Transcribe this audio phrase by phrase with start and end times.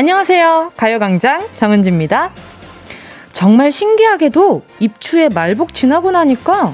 [0.00, 0.72] 안녕하세요.
[0.78, 2.32] 가요광장 정은지입니다.
[3.34, 6.72] 정말 신기하게도 입추에 말복 지나고 나니까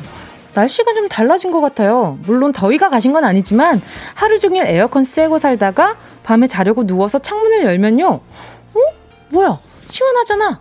[0.55, 2.21] 날씨가 좀 달라진 것 같아요.
[2.23, 3.83] 물론 더위가 가신 건 아니지만
[4.15, 8.07] 하루 종일 에어컨 쐬고 살다가 밤에 자려고 누워서 창문을 열면요.
[8.13, 8.81] 어?
[9.31, 9.59] 뭐야?
[9.89, 10.61] 시원하잖아.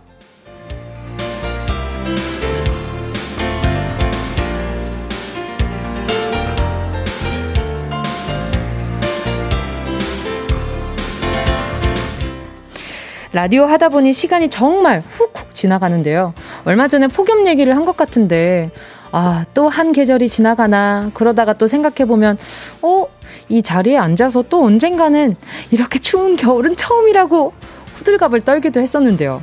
[13.36, 16.32] 라디오 하다 보니 시간이 정말 훅훅 지나가는데요.
[16.64, 18.70] 얼마 전에 폭염 얘기를 한 것 같은데,
[19.12, 22.38] 아, 또 한 계절이 지나가나, 그러다가 또 생각해보면,
[22.80, 23.06] 어,
[23.50, 25.36] 이 자리에 앉아서 또 언젠가는
[25.70, 27.52] 이렇게 추운 겨울은 처음이라고
[27.96, 29.42] 후들갑을 떨기도 했었는데요.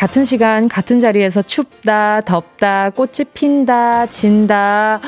[0.00, 4.98] 같은 시간, 같은 자리에서 춥다, 덥다, 꽃이 핀다, 진다,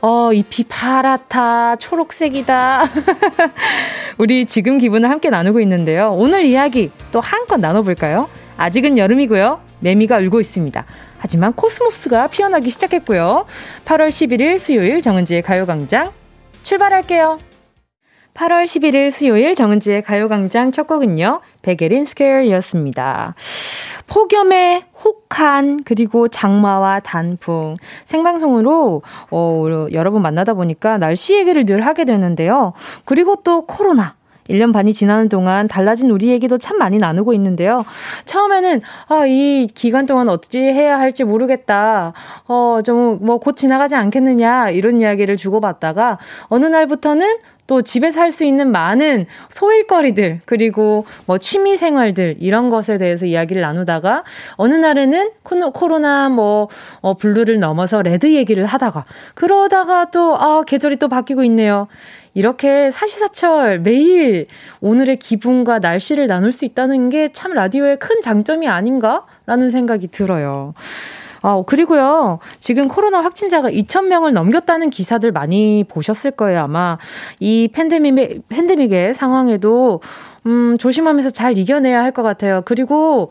[0.00, 2.82] 어, 잎이 파랗다, 초록색이다.
[4.18, 6.10] 우리 지금 기분을 함께 나누고 있는데요.
[6.10, 8.28] 오늘 이야기 또 한껏 나눠볼까요?
[8.56, 9.60] 아직은 여름이고요.
[9.78, 10.84] 매미가 울고 있습니다.
[11.18, 13.46] 하지만 코스모스가 피어나기 시작했고요.
[13.84, 16.10] 8월 11일 수요일 정은지의 가요광장
[16.64, 17.38] 출발할게요.
[18.34, 21.40] 8월 11일 수요일 정은지의 가요광장 첫 곡은요.
[21.62, 23.36] 백예린 Square였습니다.
[24.10, 32.72] 폭염에 혹한 그리고 장마와 단풍 생방송으로 어, 여러분 만나다 보니까 날씨 얘기를 늘 하게 되는데요.
[33.04, 34.16] 그리고 또 코로나
[34.50, 37.84] 1년 반이 지나는 동안 달라진 우리 얘기도 참 많이 나누고 있는데요.
[38.24, 42.12] 처음에는, 아, 이 기간 동안 어찌 해야 할지 모르겠다.
[42.48, 44.70] 어, 좀, 뭐, 곧 지나가지 않겠느냐.
[44.70, 51.76] 이런 이야기를 주고받다가, 어느 날부터는 또 집에서 할 수 있는 많은 소일거리들, 그리고 뭐 취미
[51.76, 54.24] 생활들, 이런 것에 대해서 이야기를 나누다가
[54.56, 55.30] 어느 날에는
[55.72, 56.68] 코로나 뭐,
[57.00, 61.86] 어, 블루를 넘어서 레드 얘기를 하다가 그러다가 또, 아, 계절이 또 바뀌고 있네요.
[62.34, 64.46] 이렇게 사시사철 매일
[64.80, 70.74] 오늘의 기분과 날씨를 나눌 수 있다는 게 참 라디오의 큰 장점이 아닌가라는 생각이 들어요.
[71.42, 72.38] 아, 그리고요.
[72.58, 76.98] 지금 코로나 확진자가 2,000명을 넘겼다는 기사들 많이 보셨을 거예요, 아마.
[77.40, 80.02] 이 팬데믹의, 팬데믹의 상황에도,
[80.46, 82.60] 음, 조심하면서 잘 이겨내야 할 것 같아요.
[82.66, 83.30] 그리고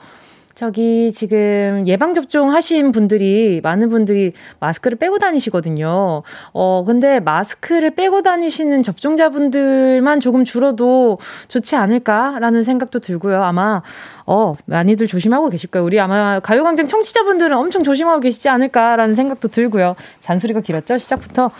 [0.59, 6.21] 저기 지금 예방 접종 하신 분들이, 많은 분들이 마스크를 빼고 다니시거든요.
[6.51, 13.41] 어, 근데 마스크를 빼고 다니시는 접종자분들만 조금 줄어도 좋지 않을까라는 생각도 들고요.
[13.41, 13.81] 아마,
[14.25, 15.85] 어, 많이들 조심하고 계실 거예요.
[15.85, 19.95] 우리 아마 가요광장 청취자분들은 엄청 조심하고 계시지 않을까라는 생각도 들고요.
[20.19, 20.97] 잔소리가 길었죠?
[20.97, 21.51] 시작부터.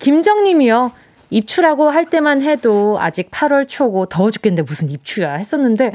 [0.00, 0.90] 김정님이요.
[1.30, 5.92] 입추라고 할 때만 해도 아직 8월 초고 더워 죽겠는데 무슨 입추야 했었는데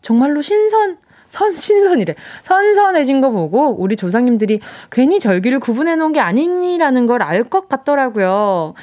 [0.00, 2.14] 정말로 신선 선, 신선이래.
[2.44, 8.74] 선선해진 거 보고 우리 조상님들이 괜히 절기를 구분해 놓은 게 아니라는 걸 알 것 같더라고요.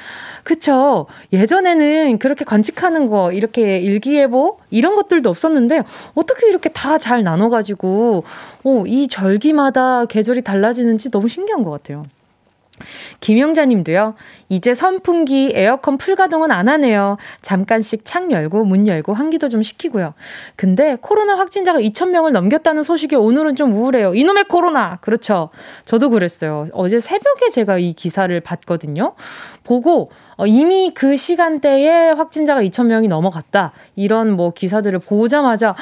[0.44, 1.06] 그쵸.
[1.32, 5.82] 예전에는 그렇게 관측하는 거, 이렇게 일기예보, 이런 것들도 없었는데,
[6.14, 8.22] 어떻게 이렇게 다 잘 나눠 가지고,
[8.64, 12.04] 어, 이 절기마다 계절이 달라지는지 너무 신기한 것 같아요.
[13.20, 14.14] 김영자 님도요,
[14.48, 17.16] 이제 선풍기, 에어컨 풀가동은 안 하네요.
[17.40, 20.14] 잠깐씩 창 열고 문 열고 환기도 좀 시키고요.
[20.56, 24.14] 근데 코로나 확진자가 2,000명을 넘겼다는 소식이 오늘은 좀 우울해요.
[24.14, 24.98] 이놈의 코로나!
[25.00, 25.50] 그렇죠.
[25.84, 26.66] 저도 그랬어요.
[26.72, 29.14] 어제 새벽에 제가 이 기사를 봤거든요.
[29.64, 33.72] 보고, 어, 이미 그 시간대에 확진자가 2,000명이 넘어갔다.
[33.96, 35.74] 이런 뭐 기사들을 보자마자,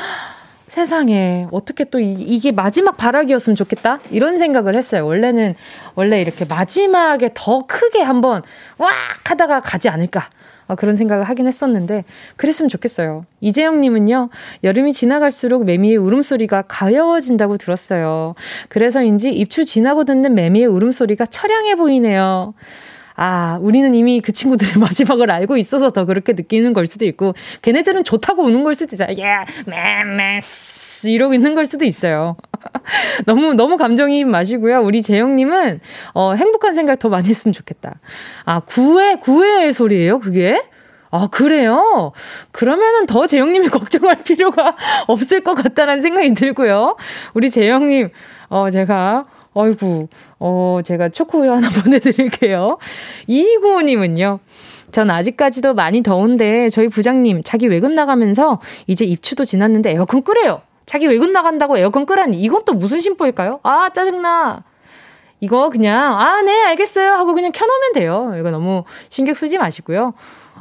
[0.71, 5.05] 세상에 어떻게 또 이, 게 마지막 발악이었으면 좋겠다 이런 생각을 했어요.
[5.05, 5.57] 원래는
[5.97, 8.43] 원래 이렇게 마지막에 더 크게 한번
[8.79, 8.93] 왁
[9.25, 10.31] 하다가 가지 않을까.
[10.69, 12.05] 어, 그런 생각을 하긴 했었는데
[12.37, 13.27] 그랬으면 좋겠어요.
[13.41, 14.31] 이재영님은요
[14.63, 18.37] 여름이 지나갈수록 매미의 울음소리가 가여워진다고 들었어요.
[18.69, 22.55] 그래서인지 입추 지나고 듣는 매미의 울음소리가 처량해 보이네요.
[23.23, 28.05] 아, 우리는 이미 그 친구들의 마지막을 알고 있어서 더 그렇게 느끼는 걸 수도 있고, 걔네들은
[28.05, 29.15] 좋다고 우는 걸 수도 있어요.
[29.19, 30.41] 예, 매매,
[31.05, 32.37] 이러고 있는 걸 수도 있어요.
[33.27, 34.81] 너무, 너무 감정이 마시고요.
[34.81, 35.81] 우리 재영님은,
[36.15, 38.01] 어, 행복한 생각 더 많이 했으면 좋겠다.
[38.47, 40.59] 아, 구애, 구애의 소리예요 그게?
[41.11, 42.13] 아, 그래요?
[42.53, 44.77] 그러면은 더 재영님이 걱정할 필요가
[45.09, 46.97] 없을 것 같다는 생각이 들고요.
[47.35, 48.09] 우리 재영님,
[48.49, 50.09] 어, 제가 어이구,
[50.39, 52.79] 어, 제가 초코우유 하나 보내드릴게요.
[53.27, 54.39] 이구호님은요.
[54.93, 60.63] 전 아직까지도 많이 더운데 저희 부장님 자기 외근 나가면서 이제 입추도 지났는데 에어컨 끄래요.
[60.87, 63.61] 자기 외근 나간다고 에어컨 끄라니 이건 또 무슨 심보일까요?
[63.63, 64.65] 아 짜증나.
[65.41, 68.35] 이거 그냥 아 네 알겠어요 하고 그냥 켜놓으면 돼요.
[68.39, 70.15] 이거 너무 신경 쓰지 마시고요.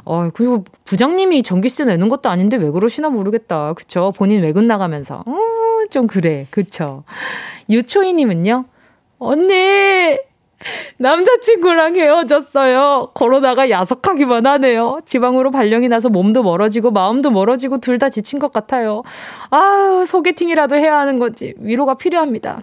[0.04, 3.72] 어 그리고 부장님이 전기세 내는 것도 아닌데 왜 그러시나 모르겠다.
[3.74, 4.12] 그쵸?
[4.16, 6.46] 본인 외근 나가면서 어좀 그래.
[6.50, 7.02] 그쵸?
[7.68, 8.64] 유초이님은요.
[9.20, 10.16] 언니,
[10.98, 13.10] 남자친구랑 헤어졌어요.
[13.14, 15.00] 코로나가 야속하기만 하네요.
[15.06, 19.02] 지방으로 발령이 나서 몸도 멀어지고 마음도 멀어지고 둘 다 지친 것 같아요.
[19.50, 22.62] 아, 소개팅이라도 해야 하는 건지 위로가 필요합니다.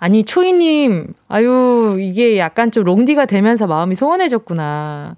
[0.00, 5.14] 아니, 초이님, 아유, 이게 약간 좀 롱디가 되면서 마음이 소원해졌구나.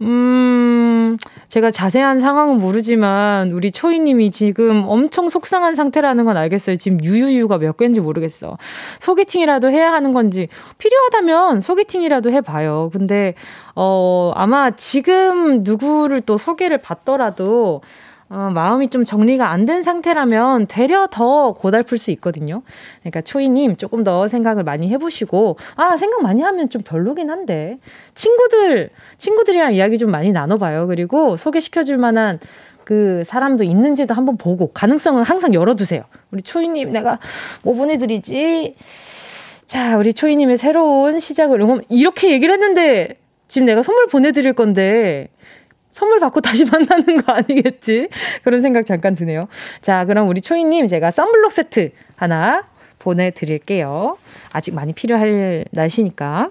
[0.00, 1.16] 음,
[1.48, 6.76] 제가 자세한 상황은 모르지만 우리 초이님이 지금 엄청 속상한 상태라는 건 알겠어요.
[6.76, 8.58] 지금 유유유가 몇 개인지 모르겠어.
[9.00, 10.48] 소개팅이라도 해야 하는 건지
[10.78, 12.90] 필요하다면 소개팅이라도 해봐요.
[12.92, 13.34] 근데
[13.74, 17.82] 어 아마 지금 누구를 또 소개를 받더라도
[18.30, 22.62] 어, 마음이 좀 정리가 안 된 상태라면 되려 더 고달플 수 있거든요.
[23.00, 27.78] 그러니까 초이님 조금 더 생각을 많이 해보시고, 아, 생각 많이 하면 좀 별로긴 한데,
[28.14, 30.86] 친구들, 친구들이랑 이야기 좀 많이 나눠봐요.
[30.86, 32.38] 그리고 소개시켜줄 만한
[32.84, 36.04] 그 사람도 있는지도 한번 보고, 가능성은 항상 열어두세요.
[36.30, 37.18] 우리 초이님, 내가
[37.62, 38.74] 뭐 보내드리지?
[39.66, 45.28] 자, 우리 초이님의 새로운 시작을 응원, 이렇게 얘기를 했는데, 지금 내가 선물 보내드릴 건데,
[45.90, 48.08] 선물 받고 다시 만나는 거 아니겠지?
[48.44, 49.48] 그런 생각 잠깐 드네요.
[49.80, 52.64] 자, 그럼 우리 초이님 제가 썬블록 세트 하나
[52.98, 54.16] 보내드릴게요.
[54.52, 56.50] 아직 많이 필요할 날씨니까.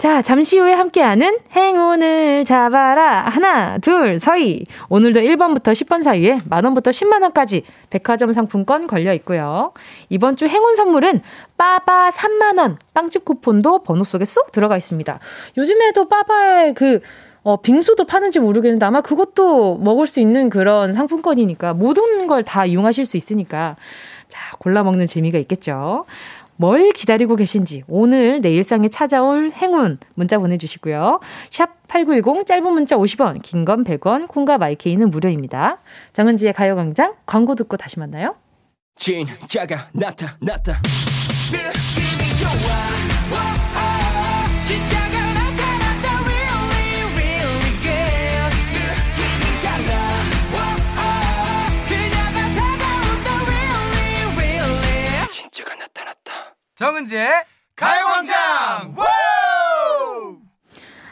[0.00, 3.20] 자, 잠시 후에 함께하는 행운을 잡아라.
[3.28, 4.64] 하나, 둘, 서희.
[4.88, 9.74] 오늘도 1번부터 10번 사이에 만원부터 10만원까지 백화점 상품권 걸려 있고요.
[10.08, 11.20] 이번 주 행운 선물은
[11.58, 15.18] 빠바 3만원 빵집 쿠폰도 번호 속에 쏙 들어가 있습니다.
[15.58, 17.00] 요즘에도 빠바의 그
[17.42, 23.06] 어, 빙수도 파는지 모르겠는데 아마 그것도 먹을 수 있는 그런 상품권이니까 모든 걸 다 이용하실
[23.06, 23.76] 수 있으니까
[24.28, 26.04] 자, 골라 먹는 재미가 있겠죠.
[26.56, 31.20] 뭘 기다리고 계신지 오늘 내 일상에 찾아올 행운 문자 보내주시고요.
[31.50, 35.78] 샵 8910 짧은 문자 50원 긴 건 100원 콩과 마이케이는 무료입니다.
[36.12, 38.34] 정은지의 가요광장 광고 듣고 다시 만나요.
[38.96, 40.80] 진짜가 나타났다.
[56.80, 57.28] 정은지의
[57.76, 58.96] 가요광장!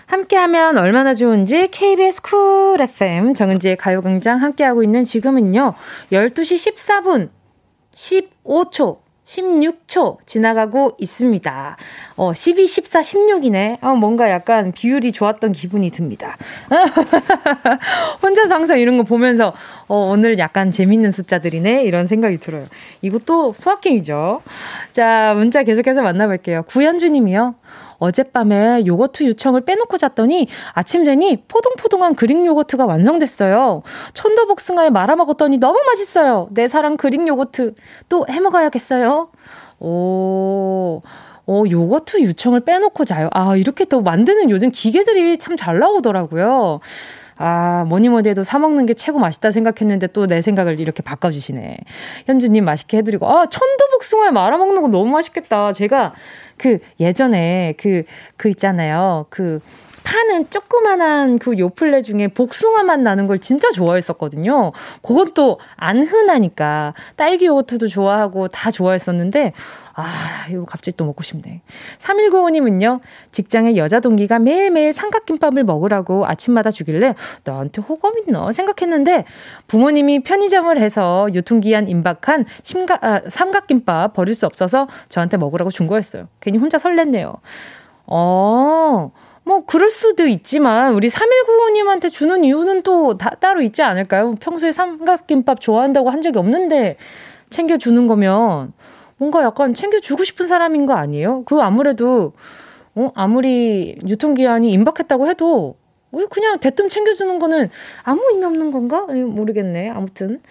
[0.07, 5.75] 함께하면 얼마나 좋은지 KBS 쿨 FM 정은지의 가요광장 함께하고 있는 지금은요
[6.11, 7.29] 12시 14분
[7.93, 11.77] 15초 16초 지나가고 있습니다.
[12.17, 13.83] 어, 12, 14, 16이네.
[13.83, 16.37] 어, 뭔가 약간 비율이 좋았던 기분이 듭니다.
[18.23, 19.53] 혼자서 항상 이런 거 보면서,
[19.87, 21.85] 어, 오늘 약간 재밌는 숫자들이네.
[21.85, 22.65] 이런 생각이 들어요.
[23.03, 24.41] 이것도 소확행이죠.
[24.93, 26.63] 자, 문자 계속해서 만나볼게요.
[26.63, 27.55] 구현주 님이요.
[27.99, 33.83] 어젯밤에 요거트 유청을 빼놓고 잤더니 아침 되니 포동포동한 그릭 요거트가 완성됐어요.
[34.15, 36.49] 천도복숭아에 말아 먹었더니 너무 맛있어요.
[36.53, 37.75] 내 사랑 그릭 요거트
[38.09, 39.29] 또 해 먹어야겠어요.
[39.81, 41.03] 오.
[41.51, 43.31] 어, 요거트 유청을 빼놓고 자요.
[43.33, 46.81] 아, 이렇게 또 만드는 요즘 기계들이 참 잘 나오더라고요.
[47.39, 51.79] 아, 뭐니 뭐니 해도 사먹는 게 최고 맛있다 생각했는데 또 내 생각을 이렇게 바꿔주시네.
[52.27, 55.73] 현주님 맛있게 해드리고, 아, 천도복숭아에 말아먹는 거 너무 맛있겠다.
[55.73, 56.13] 제가
[56.59, 58.03] 그 예전에 그,
[58.37, 59.27] 그 있잖아요.
[59.31, 59.61] 그,
[60.09, 64.73] 파는 조그만한 그 요플레 중에 복숭아 맛 나는 걸 진짜 좋아했었거든요.
[65.03, 69.53] 그것도 안 흔하니까 딸기 요거트도 좋아하고 다 좋아했었는데
[69.93, 71.61] 아, 이거 갑자기 또 먹고 싶네.
[71.99, 73.01] 3195님은요,
[73.33, 79.25] 직장에 여자 동기가 매일매일 삼각김밥을 먹으라고 아침마다 주길래 나한테 호감 있나 생각했는데
[79.67, 86.29] 부모님이 편의점을 해서 유통기한 임박한 심가, 아, 삼각김밥 버릴 수 없어서 저한테 먹으라고 준 거였어요.
[86.41, 87.41] 괜히 혼자 설렜네요.
[88.07, 89.11] 어,
[89.49, 94.35] 뭐, 그럴 수도 있지만, 우리 3195님한테 주는 이유는 또 다, 따로 있지 않을까요?
[94.35, 96.99] 평소에 삼각김밥 좋아한다고 한 적이 없는데
[97.49, 98.75] 챙겨주는 거면,
[99.17, 101.45] 뭔가 약간 챙겨주고 싶은 사람인 거 아니에요?
[101.47, 102.35] 그 아무래도,
[102.95, 105.77] 어, 아무리 유통기한이 임박했다고 해도,
[106.29, 107.71] 그냥 대뜸 챙겨주는 거는
[108.03, 109.07] 아무 의미 없는 건가?
[109.07, 109.89] 모르겠네.
[109.89, 110.43] 아무튼.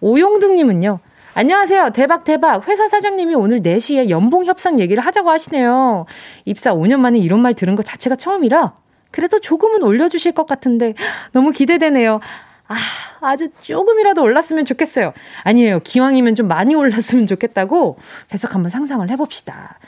[0.00, 1.00] 오용등님은요.
[1.38, 1.90] 안녕하세요.
[1.90, 2.66] 대박, 대박.
[2.66, 6.04] 회사 사장님이 오늘 4시에 연봉 협상 얘기를 하자고 하시네요.
[6.44, 8.72] 입사 5년 만에 이런 말 들은 것 자체가 처음이라
[9.12, 10.94] 그래도 조금은 올려주실 것 같은데
[11.30, 12.18] 너무 기대되네요.
[12.66, 12.76] 아,
[13.20, 15.12] 아주 조금이라도 올랐으면 좋겠어요.
[15.44, 15.78] 아니에요.
[15.84, 17.98] 기왕이면 좀 많이 올랐으면 좋겠다고
[18.30, 19.78] 계속 한번 상상을 해봅시다.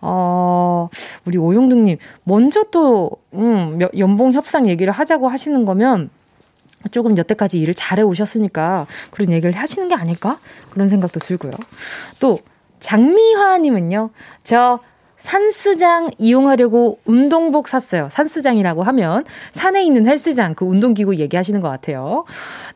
[0.00, 0.88] 어,
[1.24, 6.10] 우리 오용등님, 먼저 또, 음, 연봉 협상 얘기를 하자고 하시는 거면
[6.90, 10.38] 조금 여태까지 일을 잘해 오셨으니까 그런 얘기를 하시는 게 아닐까?
[10.70, 11.52] 그런 생각도 들고요.
[12.20, 12.38] 또,
[12.80, 14.10] 장미화님은요,
[14.44, 14.80] 저
[15.16, 18.08] 산스장 이용하려고 운동복 샀어요.
[18.10, 22.24] 산스장이라고 하면 산에 있는 헬스장 그 운동기구 얘기하시는 것 같아요.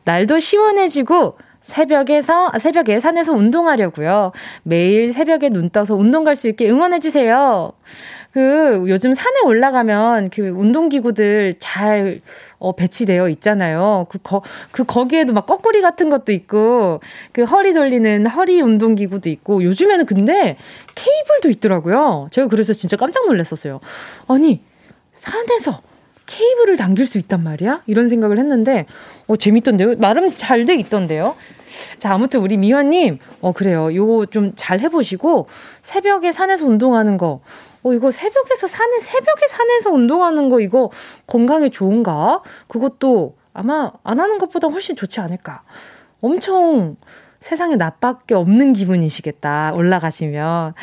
[0.05, 4.31] 날도 시원해지고 새벽에서, 새벽에 산에서 운동하려고요.
[4.63, 7.71] 매일 새벽에 눈 떠서 운동 갈 수 있게 응원해 주세요.
[8.33, 12.21] 그, 요즘 산에 올라가면 그 운동기구들 잘,
[12.61, 14.05] 어, 배치되어 있잖아요.
[14.09, 17.01] 그, 거, 그, 거기에도 막 거꾸리 같은 것도 있고,
[17.31, 20.57] 그 허리 돌리는 허리 운동기구도 있고, 요즘에는 근데
[20.95, 22.27] 케이블도 있더라고요.
[22.31, 23.79] 제가 그래서 진짜 깜짝 놀랐었어요.
[24.27, 24.61] 아니,
[25.15, 25.81] 산에서
[26.27, 27.81] 케이블을 당길 수 있단 말이야?
[27.87, 28.85] 이런 생각을 했는데,
[29.27, 29.95] 어, 재밌던데요?
[29.95, 31.35] 나름 잘 돼 있던데요?
[31.97, 33.93] 자, 아무튼 우리 미화님, 어, 그래요.
[33.93, 35.47] 요거 좀 잘 해보시고,
[35.81, 37.41] 새벽에 산에서 운동하는 거,
[37.83, 40.89] 어, 이거 새벽에서 산에, 새벽에 산에서 운동하는 거, 이거
[41.27, 42.41] 건강에 좋은가?
[42.67, 45.63] 그것도 아마 안 하는 것보다 훨씬 좋지 않을까?
[46.21, 46.95] 엄청
[47.39, 49.73] 세상에 나밖에 없는 기분이시겠다.
[49.73, 50.73] 올라가시면.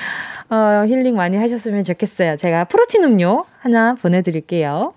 [0.50, 2.37] 어, 힐링 많이 하셨으면 좋겠어요.
[2.37, 4.93] 제가 프로틴 음료 하나 보내드릴게요.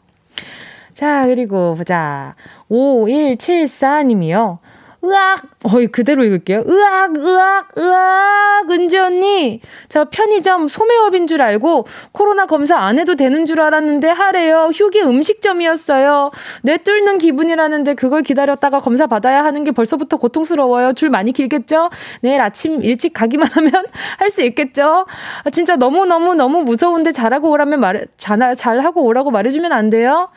[0.94, 2.36] 자, 그리고 보자.
[2.70, 4.58] 5174님이요.
[5.04, 5.42] 으악!
[5.64, 6.64] 어이, 그대로 읽을게요.
[6.68, 8.70] 으악, 으악, 으악!
[8.70, 9.60] 은지 언니!
[9.90, 14.70] 저 편의점 소매업인 줄 알고 코로나 검사 안 해도 되는 줄 알았는데 하래요.
[14.74, 16.32] 휴게 음식점이었어요.
[16.62, 20.94] 뇌 뚫는 기분이라는데 그걸 기다렸다가 검사 받아야 하는 게 벌써부터 고통스러워요.
[20.94, 21.90] 줄 많이 길겠죠?
[22.22, 23.72] 내일 아침 일찍 가기만 하면
[24.20, 25.06] 할 수 있겠죠?
[25.44, 30.30] 아, 진짜 너무너무너무 무서운데 잘하고 오라면 잘, 잘하고 오라고 말해주면 안 돼요?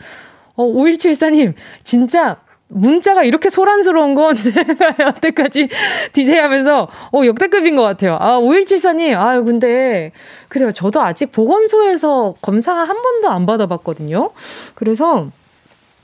[0.56, 1.54] 어, 5174님,
[1.84, 2.38] 진짜
[2.74, 5.68] 문자가 이렇게 소란스러운 건 제가 여태까지
[6.12, 8.16] 디제이 하면서, 어, 역대급인 것 같아요.
[8.20, 10.10] 아, 5174님, 아유, 근데,
[10.48, 10.72] 그래요.
[10.72, 14.30] 저도 아직 보건소에서 검사 한 번도 안 받아봤거든요.
[14.74, 15.28] 그래서,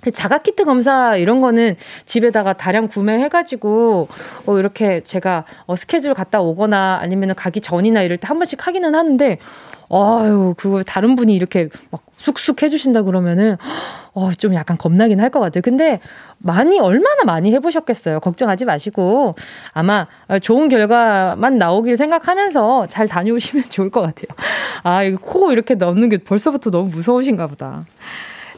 [0.01, 4.09] 그 자가키트 검사 이런 거는 집에다가 다량 구매해가지고,
[4.47, 8.95] 어, 이렇게 제가 어, 스케줄 갔다 오거나 아니면 가기 전이나 이럴 때 한 번씩 하기는
[8.95, 9.39] 하는데,
[9.93, 13.57] 아유, 그걸 다른 분이 이렇게 막 쑥쑥 해주신다 그러면은,
[14.13, 15.63] 어, 좀 약간 겁나긴 할 것 같아요.
[15.63, 16.01] 근데
[16.39, 18.21] 많이, 얼마나 많이 해보셨겠어요.
[18.21, 19.35] 걱정하지 마시고.
[19.73, 20.07] 아마
[20.43, 24.27] 좋은 결과만 나오길 생각하면서 잘 다녀오시면 좋을 것 같아요.
[24.83, 27.85] 아, 이거 코 이렇게 넣는 게 벌써부터 너무 무서우신가 보다.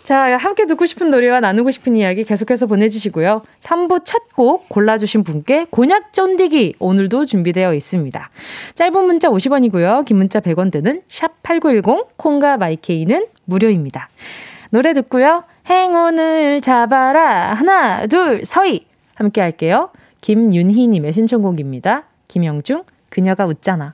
[0.03, 3.43] 자, 함께 듣고 싶은 노래와 나누고 싶은 이야기 계속해서 보내주시고요.
[3.63, 8.31] 3부 첫 곡 골라주신 분께 곤약 쫀디기 오늘도 준비되어 있습니다.
[8.75, 10.05] 짧은 문자 50원이고요.
[10.07, 14.09] 긴 문자 100원 드는 샵8910 콩과 마이케이는 무료입니다.
[14.71, 15.45] 노래 듣고요.
[15.69, 17.53] 행운을 잡아라.
[17.55, 18.87] 하나, 둘, 서희.
[19.15, 19.91] 함께 할게요.
[20.23, 22.05] 김윤희님의 신청곡입니다.
[22.29, 23.93] 김영중, 그녀가 웃잖아.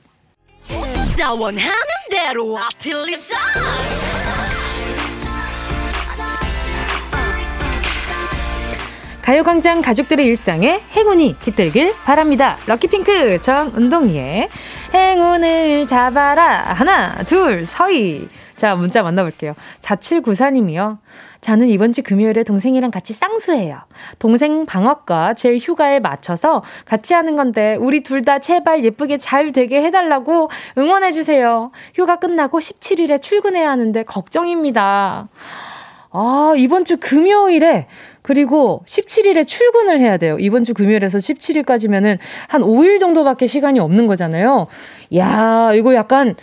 [9.29, 12.57] 가요광장 가족들의 일상에 행운이 깃들길 바랍니다.
[12.65, 14.47] 럭키핑크 정운동이의
[14.91, 16.73] 행운을 잡아라.
[16.73, 18.27] 하나, 둘, 서희.
[18.55, 19.53] 자, 문자 만나볼게요.
[19.81, 20.97] 4794님이요.
[21.41, 23.81] 저는 이번 주 금요일에 동생이랑 같이 쌍수해요.
[24.17, 29.83] 동생 방학과 제 휴가에 맞춰서 같이 하는 건데, 우리 둘 다 제발 예쁘게 잘 되게
[29.83, 31.69] 해달라고 응원해주세요.
[31.93, 35.27] 휴가 끝나고 17일에 출근해야 하는데 걱정입니다.
[36.11, 37.85] 아, 이번 주 금요일에
[38.21, 40.37] 그리고 17일에 출근을 해야 돼요.
[40.39, 44.67] 이번 주 금요일에서 17일까지면은 한 5일 정도밖에 시간이 없는 거잖아요.
[45.15, 46.35] 야, 이거 약간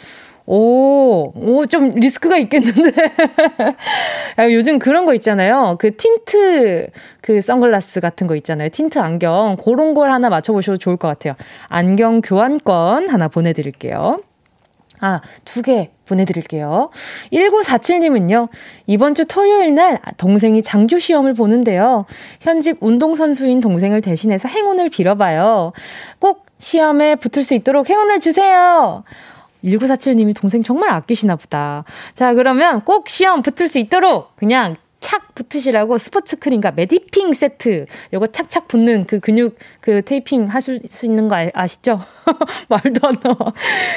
[0.47, 2.93] 오, 오, 좀 리스크가 있겠는데.
[4.39, 5.77] 야, 요즘 그런 거 있잖아요.
[5.81, 6.89] 그 틴트,
[7.21, 8.69] 그 선글라스 같은 거 있잖아요.
[8.69, 9.57] 틴트 안경.
[9.63, 11.35] 그런 걸 하나 맞춰보셔도 좋을 것 같아요.
[11.69, 14.21] 안경 교환권 하나 보내드릴게요.
[15.07, 16.91] 아, 두 개 보내드릴게요.
[17.33, 18.49] 1947님은요,
[18.87, 22.07] 이번 주 토요일 날 동생이 장교 시험을 보는데요.
[22.41, 25.73] 현직 운동선수인 동생을 대신해서 행운을 빌어봐요.
[26.19, 29.05] 꼭 시험에 붙을 수 있도록 행운을 주세요.
[29.65, 31.85] 1947님이 동생 정말 아끼시나 보다.
[32.15, 38.27] 자, 그러면 꼭 시험 붙을 수 있도록 그냥 착 붙으시라고 스포츠 크림과 메디핑 세트 요거
[38.27, 42.01] 착착 붙는 그 근육 그 테이핑 하실 수 있는 거 아, 시죠
[42.69, 43.53] 말도 안 나와.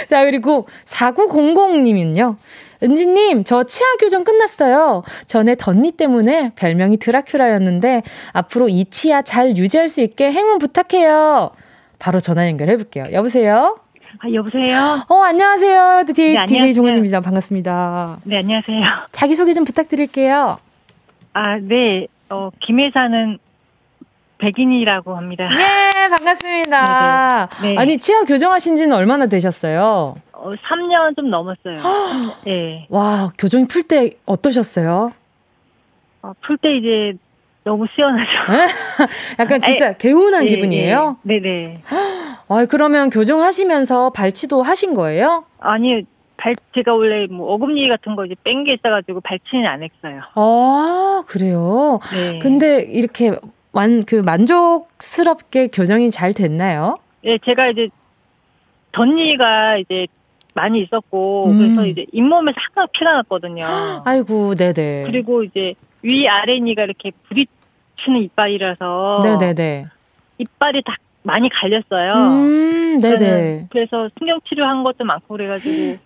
[0.07, 2.35] 자, 그리고 4900님은요.
[2.83, 5.01] 은지님, 저 치아 교정 끝났어요.
[5.25, 11.49] 전에 덧니 때문에 별명이 드라큘라였는데 앞으로 이 치아 잘 유지할 수 있게 행운 부탁해요.
[11.97, 13.03] 바로 전화 연결해 볼게요.
[13.11, 13.79] 여보세요?
[14.19, 15.03] 아, 여보세요?
[15.07, 16.03] 어, 안녕하세요.
[16.13, 17.21] 디, 네, DJ 종현입니다.
[17.21, 18.19] 반갑습니다.
[18.25, 18.85] 네, 안녕하세요.
[19.11, 20.57] 자기소개 좀 부탁드릴게요.
[21.41, 22.05] 아, 네.
[22.29, 23.37] 어, 김혜사는
[24.39, 25.47] 백인이라고 합니다.
[25.55, 27.47] 네, 반갑습니다.
[27.61, 27.73] 네네.
[27.75, 27.79] 네.
[27.79, 30.15] 아니, 치아 교정하신 지는 얼마나 되셨어요?
[30.33, 31.81] 어, 3년 좀 넘었어요.
[32.43, 32.85] 네.
[32.89, 35.13] 와, 교정이 풀 때 어떠셨어요?
[36.23, 37.13] 어, 풀 때 이제
[37.63, 38.31] 너무 시원하죠.
[39.39, 41.19] 약간 진짜 아니, 개운한 네, 기분이에요?
[41.23, 41.39] 네네.
[41.41, 41.81] 네.
[42.49, 45.45] 아, 그러면 교정하시면서 발치도 하신 거예요?
[45.59, 46.03] 아니,
[46.39, 50.21] 발, 제가 원래 뭐 어금니 같은 거 이제 뺀 게 있어가지고 발치는 안 했어요.
[50.35, 51.99] 아, 그래요?
[52.13, 52.39] 네.
[52.39, 53.37] 근데 이렇게
[53.73, 56.97] 완, 그 만족스럽게 교정이 잘 됐나요?
[57.23, 57.89] 네, 제가 이제
[58.93, 60.07] 덧니가 이제
[60.53, 61.57] 많이 있었고 음.
[61.59, 63.65] 그래서 이제 잇몸에서 항상 피가 났거든요.
[64.05, 65.03] 아이고, 네네.
[65.07, 69.87] 그리고 이제 위 아래 니가 이렇게 부딪히는 이빨이라서 네네네.
[70.37, 72.13] 이빨이 다 많이 갈렸어요.
[72.13, 73.67] 음, 네네.
[73.71, 75.97] 그래서 신경 치료한 것도 많고 그래가지고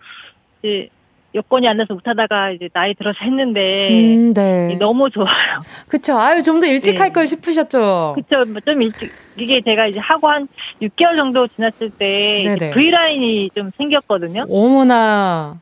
[0.62, 0.88] 이제
[1.34, 4.76] 여건이 안 돼서 못하다가 이제 나이 들어서 했는데 음, 네.
[4.78, 5.60] 너무 좋아요.
[5.88, 6.16] 그쵸.
[6.18, 7.00] 아유 좀 더 일찍 네.
[7.00, 8.14] 할걸 싶으셨죠.
[8.16, 8.44] 그쵸.
[8.44, 10.46] 뭐좀 일찍 이게 제가 이제 하고 한
[10.80, 14.46] 6개월 정도 지났을 때 V 라인이 좀 생겼거든요.
[14.48, 15.58] 어머나.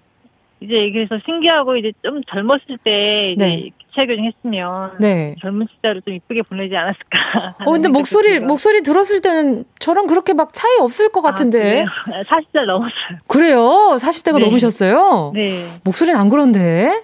[0.62, 3.70] 이제 그래서 신기하고 이제 좀 젊었을 때 이제 네.
[3.78, 5.34] 기차 교정했으면 네.
[5.40, 7.56] 젊은 시절을 좀 이쁘게 보내지 않았을까.
[7.66, 8.46] 어 근데 목소리 들어요.
[8.46, 11.84] 목소리 들었을 때는 저랑 그렇게 막 차이 없을 것 아, 같은데.
[11.84, 13.18] 아, 40대 넘었어요.
[13.26, 13.60] 그래요?
[13.98, 14.44] 40대가 네.
[14.46, 15.32] 넘으셨어요?
[15.34, 15.68] 네.
[15.84, 17.02] 목소리는 안 그런데.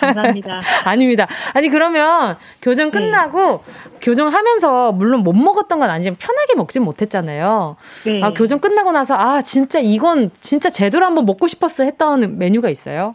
[0.00, 0.60] 감사합니다.
[0.84, 1.26] 아닙니다.
[1.54, 2.98] 아니 그러면 교정 네.
[2.98, 3.98] 끝나고 네.
[4.00, 7.76] 교정하면서 물론 못 먹었던 건 아니지만 편하게 먹진 못했잖아요.
[8.04, 8.22] 네.
[8.22, 13.14] 아 교정 끝나고 나서 아 진짜 이건 진짜 제대로 한번 먹고 싶었어 했던 메뉴가 있어요?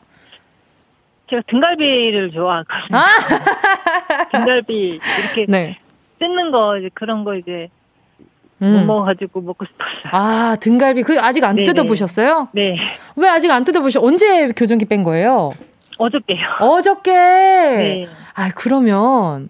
[1.29, 2.97] 제가 등갈비를 좋아하거든요.
[2.97, 3.05] 아!
[4.31, 5.77] 등갈비 이렇게 네.
[6.19, 7.69] 뜯는 거 이제 그런 거 이제
[8.61, 8.73] 음.
[8.73, 10.11] 못 먹어가지고 먹고 싶었어요.
[10.11, 11.65] 아 등갈비 그 아직 안 네네.
[11.65, 12.49] 뜯어보셨어요?
[12.51, 12.75] 네.
[13.15, 14.03] 왜 아직 안 뜯어보셨?
[14.03, 15.51] 언제 교정기 뺀 거예요?
[15.99, 16.39] 어저께요.
[16.61, 17.11] 어저께.
[17.11, 18.07] 네.
[18.35, 19.49] 아 그러면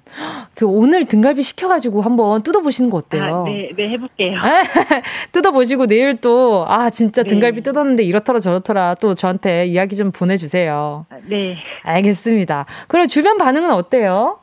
[0.56, 3.46] 그 오늘 등갈비 시켜가지고 한번 뜯어보시는 거 어때요?
[3.46, 4.34] 아, 네, 네 해볼게요.
[5.32, 7.30] 뜯어보시고 내일 또 아 진짜 네.
[7.30, 11.06] 등갈비 뜯었는데 이렇더라 저렇더라 또 저한테 이야기 좀 보내주세요.
[11.10, 11.58] 아, 네.
[11.84, 12.66] 알겠습니다.
[12.88, 14.40] 그럼 주변 반응은 어때요?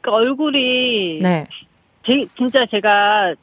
[0.00, 1.46] 그 얼굴이 네.
[2.06, 3.34] 제, 진짜 제가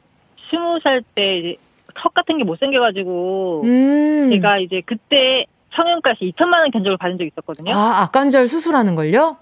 [0.50, 1.56] 스무 살때
[1.94, 4.30] 턱 같은 게 못생겨가지고 음.
[4.32, 7.72] 제가 이제 그때 성형까지 2천만 원 견적을 받은 적이 있었거든요.
[7.74, 9.36] 아, 악관절 수술하는 걸요?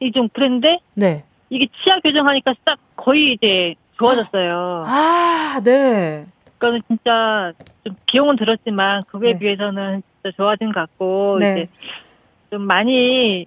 [0.00, 1.24] 이 좀 그랬는데 네.
[1.50, 4.84] 이게 치아 교정하니까 딱 거의 이제 좋아졌어요.
[4.88, 6.26] 아, 네.
[6.58, 7.52] 그거는 진짜
[7.84, 9.38] 좀 비용은 들었지만 그거에 네.
[9.38, 11.52] 비해서는 진짜 좋아진 것 같고 네.
[11.52, 11.68] 이제
[12.50, 13.46] 좀 많이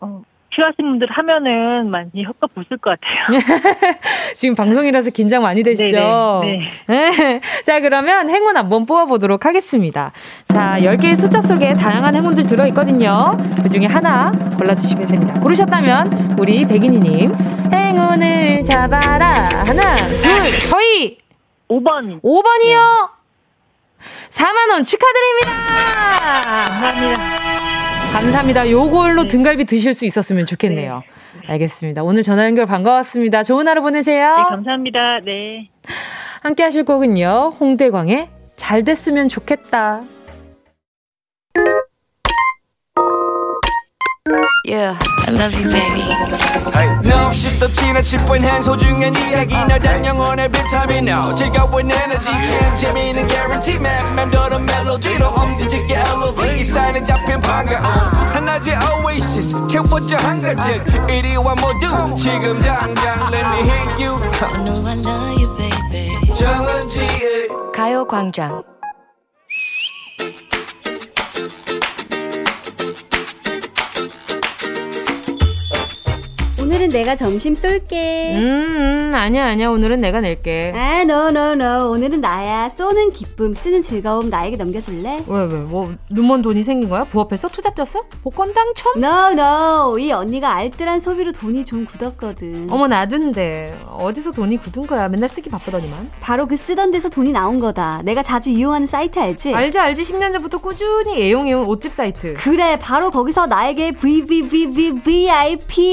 [0.00, 0.22] 어,
[0.56, 3.40] 필요하신 분들 하면은 많이 효과 보실 것 같아요.
[4.34, 6.40] 지금 방송이라서 긴장 많이 되시죠?
[6.42, 7.10] 네네, 네.
[7.10, 7.40] 네.
[7.62, 10.12] 자, 그러면 행운 한번 뽑아보도록 하겠습니다.
[10.48, 13.36] 자, 10개의 숫자 속에 다양한 행운들 들어있거든요.
[13.62, 15.38] 그 중에 하나 골라주시면 됩니다.
[15.40, 17.34] 고르셨다면, 우리 백인이님,
[17.72, 19.50] 행운을 잡아라.
[19.66, 21.18] 하나, 둘, 서희!
[21.68, 22.22] 5번.
[22.22, 23.10] 5번이요?
[23.10, 23.16] 네.
[24.30, 25.52] 4만원 축하드립니다!
[26.64, 27.45] 감사합니다.
[28.12, 28.70] 감사합니다.
[28.70, 29.28] 요걸로 네.
[29.28, 31.02] 등갈비 드실 수 있었으면 좋겠네요.
[31.42, 31.52] 네.
[31.52, 32.02] 알겠습니다.
[32.02, 33.42] 오늘 전화 연결 반가웠습니다.
[33.42, 34.36] 좋은 하루 보내세요.
[34.36, 35.20] 네, 감사합니다.
[35.24, 35.68] 네.
[36.42, 37.54] 함께 하실 곡은요.
[37.60, 40.02] 홍대광의 잘 됐으면 좋겠다.
[44.68, 46.02] Yeah, I love you, baby.
[46.74, 46.90] Hey.
[47.04, 53.28] No, 없이 또 지나칠 뻔한 소중한 이야기 너란 영혼의 비타민 O 즐거운 에너지 참 재미있는
[53.28, 57.84] guarantee man 맴도는 멜로디로 엄지짓게 elevate 사인에 잡힌 반가움
[58.34, 58.74] 하나의
[59.04, 65.42] oasis 채워져 한가득 이리와 모두 지금 당장 let me hit you I know I love
[65.42, 66.34] you, baby.
[66.34, 68.64] 정은지의 가요광장
[76.76, 78.34] 오늘은 내가 점심 쏠게.
[78.36, 79.70] 음, 음, 아니야, 아니야.
[79.70, 80.74] 오늘은 내가 낼게.
[80.76, 81.90] 아, no, no, no.
[81.90, 82.68] 오늘은 나야.
[82.68, 85.24] 쏘는 기쁨, 쓰는 즐거움 나에게 넘겨줄래?
[85.26, 85.58] 왜, 왜?
[85.60, 87.04] 뭐, 눈먼 돈이 생긴 거야?
[87.04, 87.48] 부업했어?
[87.48, 88.02] 투잡 졌어?
[88.22, 89.02] 복권 당첨?
[89.02, 89.98] No, no.
[89.98, 92.68] 이 언니가 알뜰한 소비로 돈이 좀 굳었거든.
[92.70, 93.78] 어머, 나도인데.
[93.88, 95.08] 어디서 돈이 굳은 거야?
[95.08, 96.10] 맨날 쓰기 바쁘더니만.
[96.20, 98.02] 바로 그 쓰던 데서 돈이 나온 거다.
[98.04, 99.54] 내가 자주 이용하는 사이트 알지?
[99.54, 100.02] 알지, 알지.
[100.02, 102.34] 10년 전부터 꾸준히 애용해온 옷집 사이트.
[102.34, 105.46] 그래, 바로 거기서 나에게 VVVVIP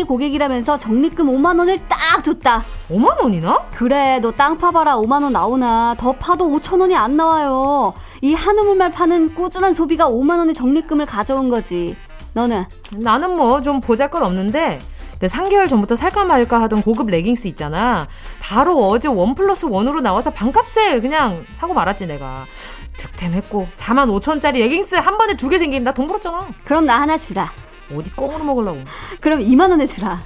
[0.04, 2.64] 고객이라면서 적립금 5만 원을 딱 줬다.
[2.90, 3.60] 5만 원이나?
[3.76, 5.96] 그래, 너 땅 파봐라 5만 원 나오나.
[5.98, 7.94] 더 파도 5천 원이 안 나와요.
[8.22, 11.96] 이 한 우물만 파는 꾸준한 소비가 5만 원의 적립금을 가져온 거지.
[12.34, 12.66] 너는?
[12.92, 14.82] 나는 뭐 좀 보잘 것 없는데
[15.20, 18.08] 그 3개월 전부터 살까 말까 하던 고급 레깅스 있잖아.
[18.42, 22.46] 바로 어제 one plus one으로 나와서 반값에 그냥 사고 말았지 내가.
[22.98, 26.48] 득템했고 4만 5천짜리 레깅스 한 번에 두개나돈 벌었잖아.
[26.66, 27.52] 그럼 나 하나 주라.
[27.96, 28.80] 어디 꽁으로 먹으려고.
[29.22, 30.22] 그럼 2만 원에 주라.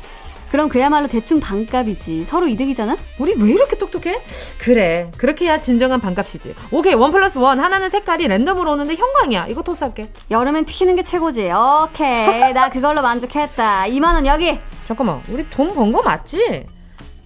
[0.51, 2.23] 그럼 그야말로 대충 반값이지.
[2.23, 2.95] 서로 이득이잖아?
[3.19, 4.21] 우리 왜 이렇게 똑똑해?
[4.59, 5.11] 그래.
[5.17, 6.55] 그렇게 해야 진정한 반값이지.
[6.71, 6.93] 오케이.
[6.93, 7.59] 원 플러스 원.
[7.59, 9.47] 하나는 색깔이 랜덤으로 오는데 형광이야.
[9.47, 10.09] 이거 토스할게.
[10.31, 11.51] 여름엔 튀는 게 최고지.
[11.51, 12.53] 오케이.
[12.53, 13.85] 나 그걸로 만족했다.
[13.87, 14.57] 2만원 여기.
[14.87, 15.21] 잠깐만.
[15.29, 16.65] 우리 돈 번 거 맞지?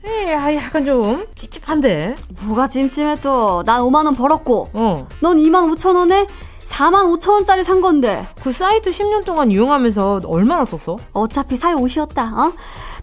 [0.03, 2.15] 에이, 아, 약간 좀 찝찝한데.
[2.41, 3.61] 뭐가 찜찜해 또.
[3.65, 4.69] 난 5만원 벌었고.
[4.73, 5.07] 어.
[5.21, 6.27] 넌 2만 5천원에
[6.65, 8.25] 4만 5천 원짜리 산 건데.
[8.41, 10.97] 그 사이트 10년 동안 이용하면서 얼마나 썼어?
[11.13, 12.23] 어차피 살 옷이었다.
[12.35, 12.53] 어?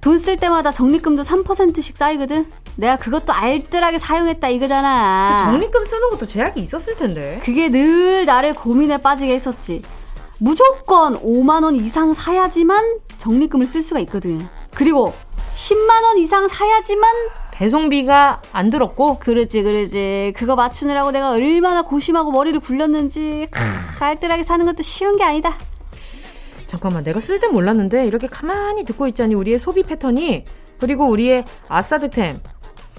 [0.00, 2.46] 돈 쓸 때마다 적립금도 3%씩 쌓이거든.
[2.76, 5.37] 내가 그것도 알뜰하게 사용했다 이거잖아.
[5.44, 7.40] 그 적립금 쓰는 것도 제약이 있었을 텐데.
[7.44, 9.82] 그게 늘 나를 고민에 빠지게 했었지.
[10.38, 14.46] 무조건 5만 원 이상 사야지만 적립금을 쓸 수가 있거든.
[14.74, 15.12] 그리고
[15.54, 17.11] 10만 원 이상 사야지만
[17.50, 23.61] 배송비가 안 들었고 그러지 그러지 그거 맞추느라고 내가 얼마나 고심하고 머리를 굴렸는지 크,
[24.04, 25.56] 알뜰하게 사는 것도 쉬운 게 아니다
[26.68, 30.44] 잠깐만 내가 쓸땐 몰랐는데 이렇게 가만히 듣고 있자니 우리의 소비 패턴이
[30.78, 32.40] 그리고 우리의 아싸득템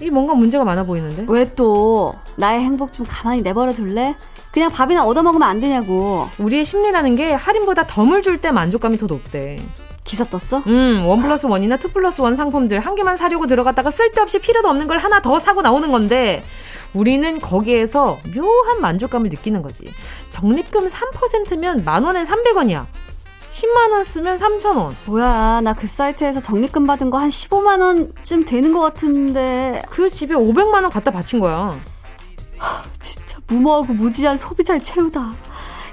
[0.00, 4.16] 이 뭔가 문제가 많아 보이는데 왜 또 나의 행복 좀 가만히 내버려 둘래?
[4.50, 9.62] 그냥 밥이나 얻어먹으면 안 되냐고 우리의 심리라는 게 할인보다 덤을 줄 때 만족감이 더 높대
[10.02, 10.62] 기사 떴어?
[10.66, 14.88] 음, one plus one이나 two plus one 상품들 한 개만 사려고 들어갔다가 쓸데없이 필요도 없는
[14.88, 16.42] 걸 하나 더 사고 나오는 건데
[16.92, 19.84] 우리는 거기에서 묘한 만족감을 느끼는 거지.
[20.30, 22.86] 적립금 3%면 만 원에 300원이야.
[23.60, 24.96] 10만 원 쓰면 3천 원.
[25.06, 29.82] 뭐야, 나 그 사이트에서 적립금 받은 거 한 15만 원쯤 되는 것 같은데.
[29.90, 31.76] 그 집에 500만 원 갖다 바친 거야.
[32.58, 35.32] 하, 진짜 무모하고 무지한 소비자의 최후다.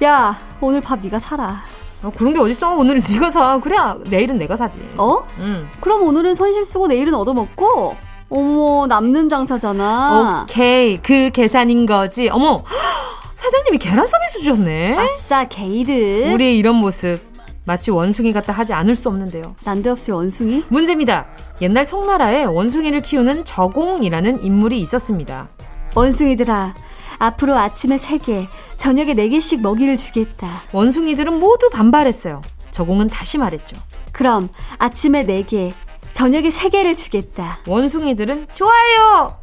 [0.04, 1.62] 야, 오늘 밥 네가 사라.
[2.04, 2.76] 아, 그런 게 어딨어?
[2.76, 3.60] 오늘 네가 사.
[3.60, 4.80] 그래야 내일은 내가 사지.
[4.98, 5.26] 어?
[5.40, 5.68] 응.
[5.82, 7.96] 그럼 오늘은 선심 쓰고 내일은 얻어먹고?
[8.30, 10.44] 어머, 남는 장사잖아.
[10.44, 10.98] 오케이.
[11.02, 12.30] 그 계산인 거지.
[12.30, 12.64] 어머,
[13.36, 14.98] 사장님이 계란 서비스 주셨네.
[14.98, 16.32] 아싸, 개이득.
[16.34, 17.20] 우리의 이런 모습.
[17.68, 19.54] 마치 원숭이 같다 하지 않을 수 없는데요.
[19.66, 20.64] 난데없이 원숭이?
[20.70, 21.26] 문제입니다.
[21.62, 25.50] 옛날 송나라에 원숭이를 키우는 저공이라는 인물이 있었습니다.
[25.94, 26.76] 원숭이들아,
[27.20, 30.48] 앞으로 아침에 3개, 저녁에 4개씩 먹이를 주겠다.
[30.72, 32.42] 원숭이들은 모두 반발했어요.
[32.72, 33.76] 저공은 다시 말했죠.
[34.14, 35.74] 그럼 아침에 4개,
[36.14, 37.60] 저녁에 3개를 주겠다.
[37.68, 39.40] 원숭이들은 좋아요!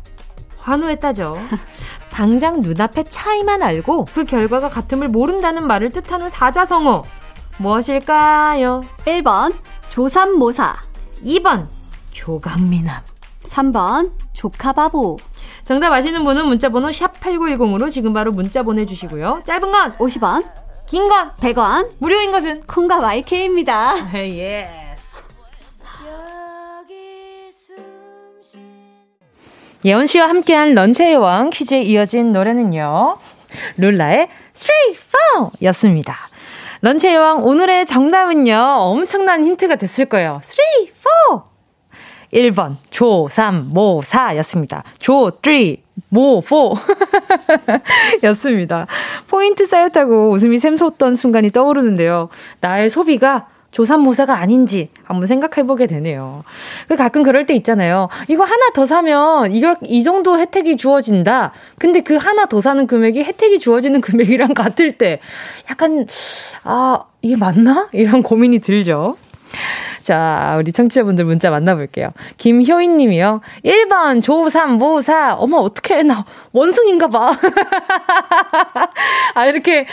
[0.56, 1.37] 환호했다죠.
[2.10, 7.04] 당장 눈앞의 차이만 알고 그 결과가 같음을 모른다는 말을 뜻하는 사자성어.
[7.59, 8.85] 무엇일까요?
[9.07, 9.55] 1번
[9.88, 10.77] 조삼모사
[11.25, 11.67] 2번
[12.14, 13.01] 교강미남
[13.45, 15.19] 3번 조카바보
[15.64, 19.43] 정답 아시는 분은 문자번호 샵8910으로 지금 바로 문자 보내주시고요.
[19.45, 20.45] 짧은 건 50원,
[20.87, 23.94] 긴 건 100원, 무료인 것은 콩과 my K입니다.
[24.14, 25.24] Yes.
[29.87, 33.17] 예원 씨와 함께한 런치의 왕 퀴즈에 이어진 노래는요.
[33.77, 36.16] 룰라의 Three Four였습니다.
[36.85, 38.55] 런치의 왕 오늘의 정답은요.
[38.55, 40.40] 엄청난 힌트가 됐을 거예요.
[40.42, 41.44] Three Four!
[42.31, 44.85] 1번 조 3 모 4 였습니다.
[44.99, 45.77] 조 3
[46.11, 46.75] 모 4
[48.25, 48.87] 였습니다.
[49.29, 52.29] 포인트 쌓였다고 웃음이 샘솟던 순간이 떠오르는데요.
[52.61, 56.44] 나의 소비가 조삼모사가 아닌지 한번 생각해 보게 되네요.
[56.87, 58.08] 그 가끔 그럴 때 있잖아요.
[58.28, 61.52] 이거 하나 더 사면 이걸 이 정도 혜택이 주어진다.
[61.78, 65.18] 근데 그 하나 더 사는 금액이 혜택이 주어지는 금액이랑 같을 때
[65.68, 66.06] 약간
[66.62, 67.88] 아 이게 맞나?
[67.92, 69.16] 이런 고민이 들죠.
[70.00, 72.10] 자, 우리 청취자분들 문자 만나볼게요.
[72.37, 73.40] 김효인 님이요.
[73.64, 75.37] 1번, 조3, 모4.
[75.38, 76.02] 어머, 어떡해.
[76.02, 77.32] 나 원숭인가 봐.
[79.34, 79.87] 아, 이렇게.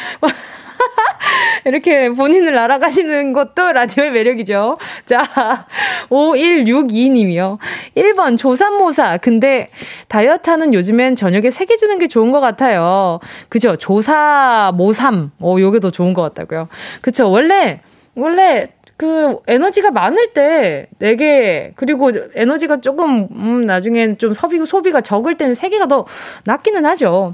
[1.66, 4.78] 이렇게 본인을 알아가시는 것도 라디오의 매력이죠.
[5.06, 5.68] 자,
[6.10, 7.58] 5162님이요.
[7.96, 9.18] 1번 조삼모사.
[9.18, 9.70] 근데
[10.08, 13.20] 다이어트 하는 요즘엔 저녁에 3개 주는 게 좋은 것 같아요.
[13.50, 13.76] 그죠?
[13.76, 15.32] 조사, 모삼.
[15.40, 16.68] 어, 요게 더 좋은 것 같다고요.
[17.02, 17.30] 그쵸?
[17.30, 17.82] 원래,
[18.16, 25.38] 원래 그 에너지가 많을 때 4개 그리고 에너지가 조금 음 나중엔 좀 소비 소비가 적을
[25.38, 26.06] 때는 3개가 더
[26.46, 27.34] 낫기는 하죠.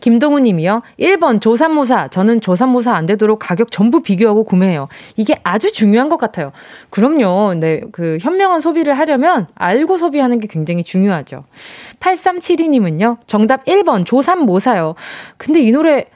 [0.00, 0.82] 김동우 님이요.
[0.98, 2.08] 1번 조삼모사.
[2.08, 4.88] 저는 조삼모사 안 되도록 가격 전부 비교하고 구매해요.
[5.16, 6.52] 이게 아주 중요한 것 같아요.
[6.90, 7.54] 그럼요.
[7.54, 11.44] 네, 그 현명한 소비를 하려면 알고 소비하는 게 굉장히 중요하죠.
[12.00, 13.18] 8372 님은요.
[13.26, 14.94] 정답 1번 조삼모사요.
[15.36, 16.06] 근데 이 노래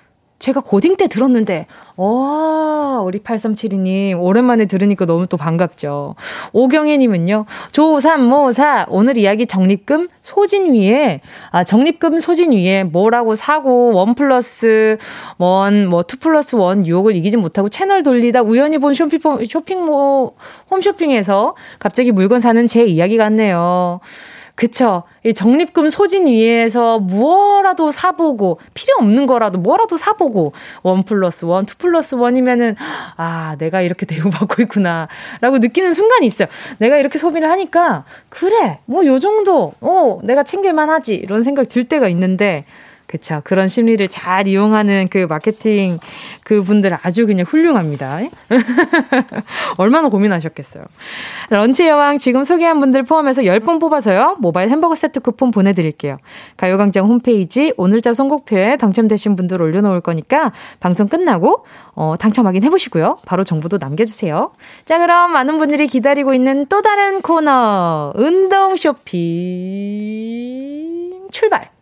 [0.45, 1.65] 제가 고딩 때 들었는데,
[1.97, 6.17] 와, 우리 8372님, 오랜만에 들으니까 너무 또 반갑죠.
[6.53, 14.99] 오경혜님은요, 조3모4, 오늘 이야기 적립금 소진 위해, 아, 적립금 소진 위해 뭐라고 사고, one plus
[15.39, 20.35] one, 뭐, two plus one 유혹을 이기지 못하고 채널 돌리다 우연히 본 쇼핑, 쇼핑모,
[20.71, 24.01] 홈쇼핑에서 갑자기 물건 사는 제 이야기 같네요.
[24.55, 25.03] 그쵸.
[25.25, 31.77] 이 적립금 소진 위해서 무엇라도 사보고, 필요 없는 거라도 뭐라도 사보고, one plus one, two
[31.77, 32.77] plus one이면은,
[33.17, 35.09] 아, 내가 이렇게 대우받고 있구나.
[35.41, 36.47] 라고 느끼는 순간이 있어요.
[36.79, 41.17] 내가 이렇게 소비를 하니까, 그래, 뭐, 요 정도, 어, 내가 챙길만 하지.
[41.17, 42.65] 이런 생각 들 때가 있는데,
[43.07, 43.41] 그쵸.
[43.45, 45.99] 그런 심리를 잘 이용하는 그 마케팅
[46.43, 48.19] 그 분들 아주 그냥 훌륭합니다.
[49.79, 50.85] 얼마나 고민하셨겠어요.
[51.51, 54.37] 런치 여왕 지금 소개한 분들 포함해서 10분 뽑아서요.
[54.41, 56.19] 모바일 햄버거 세트 쿠폰 보내드릴게요.
[56.57, 61.65] 가요광장 홈페이지 오늘자 선곡표에 당첨되신 분들 올려놓을 거니까 방송 끝나고
[61.95, 63.19] 어, 당첨 확인해보시고요.
[63.27, 64.53] 바로 정보도 남겨주세요.
[64.85, 69.25] 자, 그럼 많은 분들이 기다리고 있는 또 다른 코너, 운동 쇼핑
[71.31, 71.74] 출발!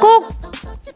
[0.00, 0.28] 꼭,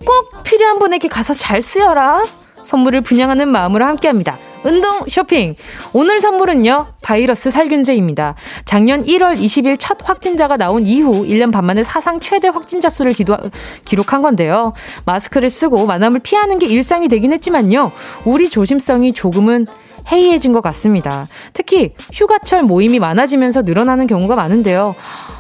[0.05, 2.25] 꼭 필요한 분에게 가서 잘 쓰여라.
[2.63, 4.37] 선물을 분양하는 마음으로 함께 합니다.
[4.65, 5.55] 운동 쇼핑.
[5.93, 8.35] 오늘 선물은요, 바이러스 살균제입니다.
[8.65, 13.37] 작년 1월 20일 첫 확진자가 나온 이후 1년 반 만에 사상 최대 확진자 수를 기도,
[13.85, 14.73] 기록한 건데요.
[15.05, 17.93] 마스크를 쓰고 만남을 피하는 게 일상이 되긴 했지만요,
[18.25, 19.69] 우리 조심성이 조금은
[20.11, 21.29] 해이해진 것 같습니다.
[21.53, 24.95] 특히 휴가철 모임이 많아지면서 늘어나는 경우가 많은데요.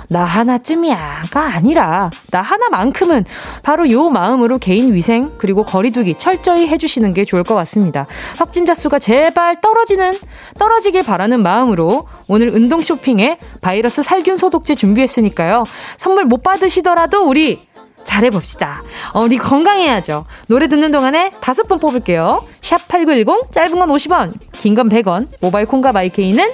[0.09, 3.25] 나 하나쯤이야가 아니라 나 하나만큼은
[3.63, 8.07] 바로 요 마음으로 개인 위생 그리고 거리두기 철저히 해주시는 게 좋을 것 같습니다.
[8.39, 10.17] 확진자 수가 제발 떨어지는
[10.59, 15.65] 떨어지길 바라는 마음으로 오늘 운동 쇼핑에 바이러스 살균 소독제 준비했으니까요.
[15.97, 17.61] 선물 못 받으시더라도 우리
[18.07, 18.83] 잘해봅시다.
[19.13, 20.25] 어, 우리 건강해야죠.
[20.47, 22.45] 노래 듣는 동안에 다섯 분 뽑을게요.
[22.63, 26.51] 샵 8910, 짧은 건 50원, 긴 건 100원, 모바일 콩과 마이케이는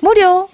[0.00, 0.48] 무료.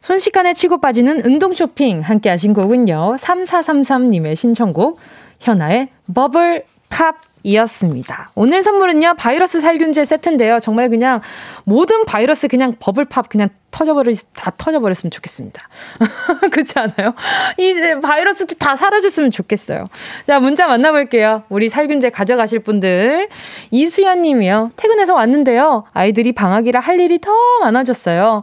[0.00, 3.16] 순식간에 치고 빠지는 운동 쇼핑 함께 하신 곡은요.
[3.18, 4.98] 3433님의 신청곡
[5.40, 7.16] 현아의 버블 팝
[7.46, 8.30] 이었습니다.
[8.34, 10.58] 오늘 선물은요, 바이러스 살균제 세트인데요.
[10.58, 11.20] 정말 그냥
[11.64, 15.68] 모든 바이러스 그냥 버블팝 그냥 터져버리, 다 터져버렸으면 좋겠습니다.
[16.50, 17.14] 그렇지 않아요?
[17.58, 19.86] 이제 바이러스도 다 사라졌으면 좋겠어요.
[20.26, 21.44] 자, 문자 만나볼게요.
[21.48, 23.28] 우리 살균제 가져가실 분들.
[23.70, 24.72] 이수연 님이요.
[24.76, 25.84] 퇴근해서 왔는데요.
[25.92, 28.42] 아이들이 방학이라 할 일이 더 많아졌어요.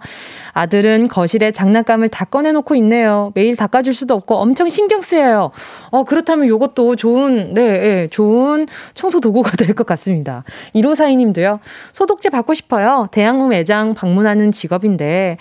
[0.54, 3.32] 아들은 거실에 장난감을 다 꺼내놓고 있네요.
[3.36, 5.52] 매일 닦아줄 수도 없고 엄청 신경 쓰여요.
[5.90, 10.44] 어, 그렇다면 요것도 좋은, 네, 네 좋은 청소 도구가 될 것 같습니다.
[10.76, 11.60] 1호사이 님도요.
[11.92, 13.08] 소독제 받고 싶어요.
[13.12, 15.38] 대학로 매장 방문하는 직업인데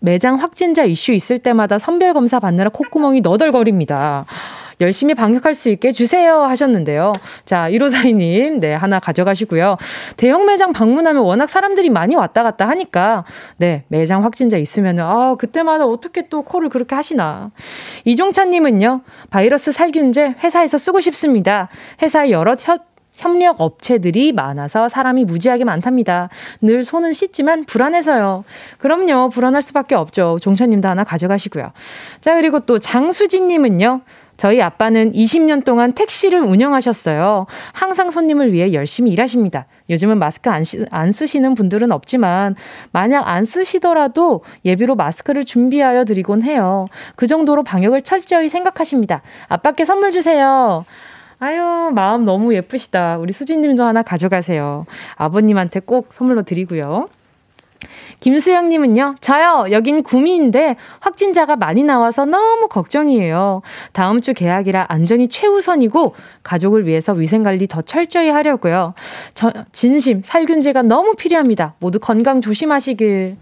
[0.00, 4.26] 매장 확진자 이슈 있을 때마다 선별 검사 받느라 콧구멍이 너덜거립니다.
[4.82, 7.12] 열심히 방역할 수 있게 주세요 하셨는데요.
[7.46, 9.78] 자, 1호사이님, 네, 하나 가져가시고요.
[10.16, 13.24] 대형 매장 방문하면 워낙 사람들이 많이 왔다 갔다 하니까,
[13.56, 17.50] 네, 매장 확진자 있으면, 아, 그때마다 어떻게 또 콜을 그렇게 하시나.
[18.04, 21.68] 이종찬님은요, 바이러스 살균제 회사에서 쓰고 싶습니다.
[22.02, 22.78] 회사 여러 혀,
[23.14, 26.28] 협력 업체들이 많아서 사람이 무지하게 많답니다.
[26.60, 28.44] 늘 손은 씻지만 불안해서요.
[28.78, 29.28] 그럼요.
[29.28, 30.38] 불안할 수밖에 없죠.
[30.40, 31.72] 종천님도 하나 가져가시고요.
[32.20, 34.00] 자, 그리고 또 장수진님은요.
[34.42, 37.46] 저희 아빠는 20년 동안 택시를 운영하셨어요.
[37.72, 39.66] 항상 손님을 위해 열심히 일하십니다.
[39.88, 42.56] 요즘은 마스크 안, 시, 안 쓰시는 분들은 없지만
[42.90, 46.86] 만약 안 쓰시더라도 예비로 마스크를 준비하여 드리곤 해요.
[47.14, 49.22] 그 정도로 방역을 철저히 생각하십니다.
[49.46, 50.84] 아빠께 선물 주세요.
[51.38, 53.18] 아유, 마음 너무 예쁘시다.
[53.18, 54.86] 우리 수진님도 하나 가져가세요.
[55.14, 57.06] 아버님한테 꼭 선물로 드리고요.
[58.22, 63.62] 김수영님은요, 저요, 여긴 구미인데 확진자가 많이 나와서 너무 걱정이에요.
[63.92, 68.94] 다음 주 개학이라 안전이 최우선이고 가족을 위해서 위생관리 더 철저히 하려고요.
[69.34, 71.74] 저, 진심, 살균제가 너무 필요합니다.
[71.80, 73.36] 모두 건강 조심하시길.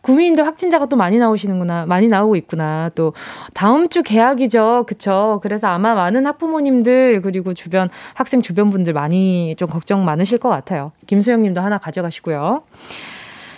[0.00, 1.84] 구미인데 확진자가 또 많이 나오시는구나.
[1.84, 2.90] 많이 나오고 있구나.
[2.94, 3.12] 또
[3.52, 4.84] 다음 주 개학이죠.
[4.86, 5.38] 그쵸.
[5.42, 10.88] 그래서 아마 많은 학부모님들 그리고 주변 학생 주변 분들 많이 좀 걱정 많으실 것 같아요.
[11.06, 12.62] 김수영 님도 하나 가져가시고요.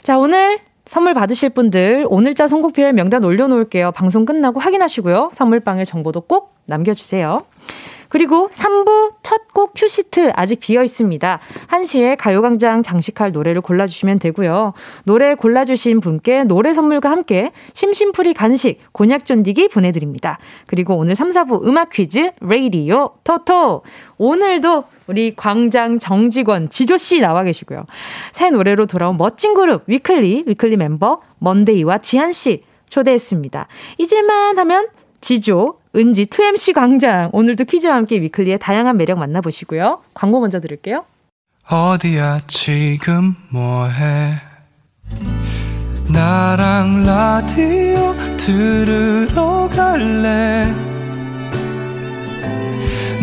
[0.07, 3.91] 자, 오늘 선물 받으실 분들 오늘자 선곡표에 명단 올려놓을게요.
[3.91, 5.31] 방송 끝나고 확인하시고요.
[5.33, 7.43] 선물방에 정보도 꼭 남겨주세요.
[8.09, 11.41] 그리고 3부 첫 곡 큐시트 아직 비어 있습니다.
[11.69, 14.75] 1시에 가요광장 장식할 노래를 골라주시면 되고요.
[15.05, 20.39] 노래 골라주신 분께 노래 선물과 함께 심심풀이 간식, 곤약 쫀디기 보내드립니다.
[20.67, 23.83] 그리고 오늘 3, 4부 음악 퀴즈, 레이디오, 토토.
[24.19, 27.87] 오늘도 우리 광장 정직원 지조씨 나와 계시고요.
[28.33, 33.69] 새 노래로 돌아온 멋진 그룹 위클리, 위클리 멤버 먼데이와 지한씨 초대했습니다.
[33.97, 34.89] 잊을만 하면
[35.27, 37.31] 지조, 은지, 2MC 광장.
[37.33, 40.03] 오늘도 퀴즈와 함께 위클리의 다양한 매력 만나보시고요.
[40.15, 41.05] 광고 먼저 들을게요.
[41.69, 44.35] 어디야, 지금 뭐해?
[46.09, 50.73] 나랑 라디오 들으러 갈래?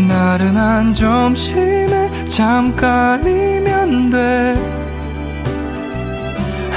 [0.05, 4.72] 나른한 점심에 잠깐이면 돼.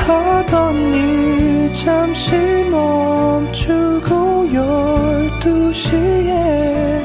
[0.07, 2.33] 하던 일 잠시
[2.71, 7.01] 멈추고 열두 시에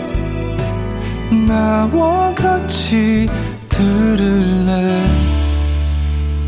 [1.48, 3.28] 나와 같이
[3.68, 5.02] 들을래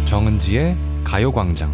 [0.05, 1.73] 정은지의 가요광장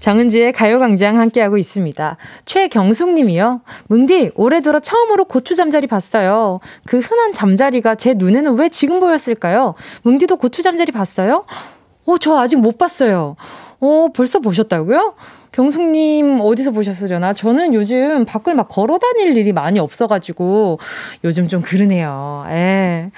[0.00, 2.18] 정은지의 가요광장 함께하고 있습니다.
[2.44, 3.62] 최경숙 님이요.
[3.86, 6.60] 뭉디, 올해 들어 처음으로 고추 잠자리 봤어요.
[6.84, 9.74] 그 흔한 잠자리가 제 눈에는 왜 지금 보였을까요?
[10.02, 11.46] 뭉디도 고추 잠자리 봤어요?
[12.06, 13.36] 어, 저 아직 못 봤어요.
[13.80, 15.14] 어, 벌써 보셨다고요?
[15.52, 17.32] 경숙님 어디서 보셨으려나?
[17.32, 20.80] 저는 요즘 밖을 막 걸어 다닐 일이 많이 없어가지고
[21.22, 22.44] 요즘 좀 그러네요.
[22.48, 23.10] 예.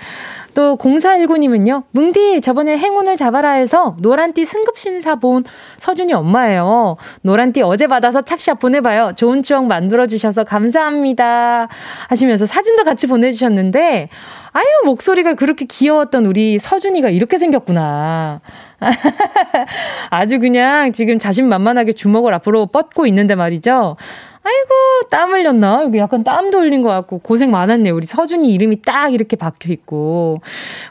[0.53, 1.85] 또 0419님은요.
[1.91, 5.45] 뭉디 저번에 행운을 잡아라 해서 노란띠 승급 신사 본
[5.79, 6.97] 서준이 엄마예요.
[7.21, 9.13] 노란띠 어제 받아서 착샷 보내봐요.
[9.17, 11.69] 좋은 추억 만들어주셔서 감사합니다.
[12.09, 14.09] 하시면서 사진도 같이 보내주셨는데
[14.53, 18.41] 아유 목소리가 그렇게 귀여웠던 우리 서준이가 이렇게 생겼구나.
[20.11, 23.97] 아주 그냥 지금 자신만만하게 주먹을 앞으로 뻗고 있는데 말이죠.
[24.43, 25.83] 아이고, 땀 흘렸나?
[25.83, 27.93] 여기 약간 땀도 흘린 것 같고, 고생 많았네요.
[27.95, 30.41] 우리 서준이 이름이 딱 이렇게 박혀 있고.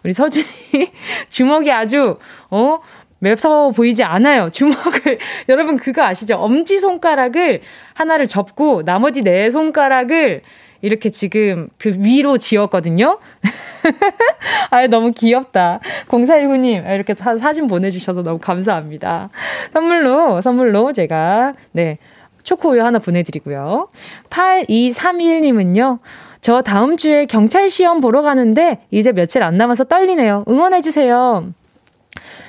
[0.03, 0.43] 우리 서준이
[1.29, 2.17] 주먹이 아주,
[2.49, 2.79] 어?
[3.19, 4.49] 매서 보이지 않아요.
[4.49, 5.19] 주먹을.
[5.47, 6.35] 여러분, 그거 아시죠?
[6.35, 7.61] 엄지손가락을
[7.93, 10.41] 하나를 접고, 나머지 네 손가락을
[10.81, 13.19] 이렇게 지금 그 위로 지었거든요.
[14.71, 15.79] 아, 너무 귀엽다.
[16.07, 19.29] 0419님, 이렇게 사, 사진 보내주셔서 너무 감사합니다.
[19.73, 21.97] 선물로, 선물로 제가, 네,
[22.43, 23.89] 초코우유 하나 보내드리고요.
[24.29, 25.99] 8231님은요.
[26.41, 30.45] 저 다음 주에 경찰 시험 보러 가는데 이제 며칠 안 남아서 떨리네요.
[30.47, 31.47] 응원해주세요.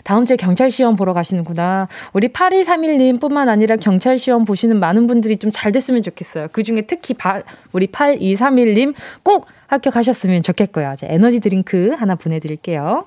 [0.06, 1.88] 다음 주에 경찰 시험 보러 가시는구나.
[2.12, 6.46] 우리 8231님 뿐만 아니라 경찰 시험 보시는 많은 분들이 좀 잘 됐으면 좋겠어요.
[6.52, 7.42] 그 중에 특히 바,
[7.72, 10.92] 우리 8231님 꼭 합격하셨으면 좋겠고요.
[10.92, 13.04] 이제 에너지 드링크 하나 보내드릴게요.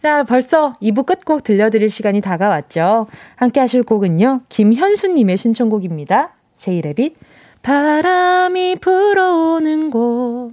[0.00, 3.08] 자, 벌써 2부 끝곡 들려드릴 시간이 다가왔죠.
[3.34, 4.40] 함께 하실 곡은요.
[4.48, 6.30] 김현수님의 신청곡입니다.
[6.56, 7.14] 제이레빗
[7.62, 10.52] 바람이 불어오는 곳.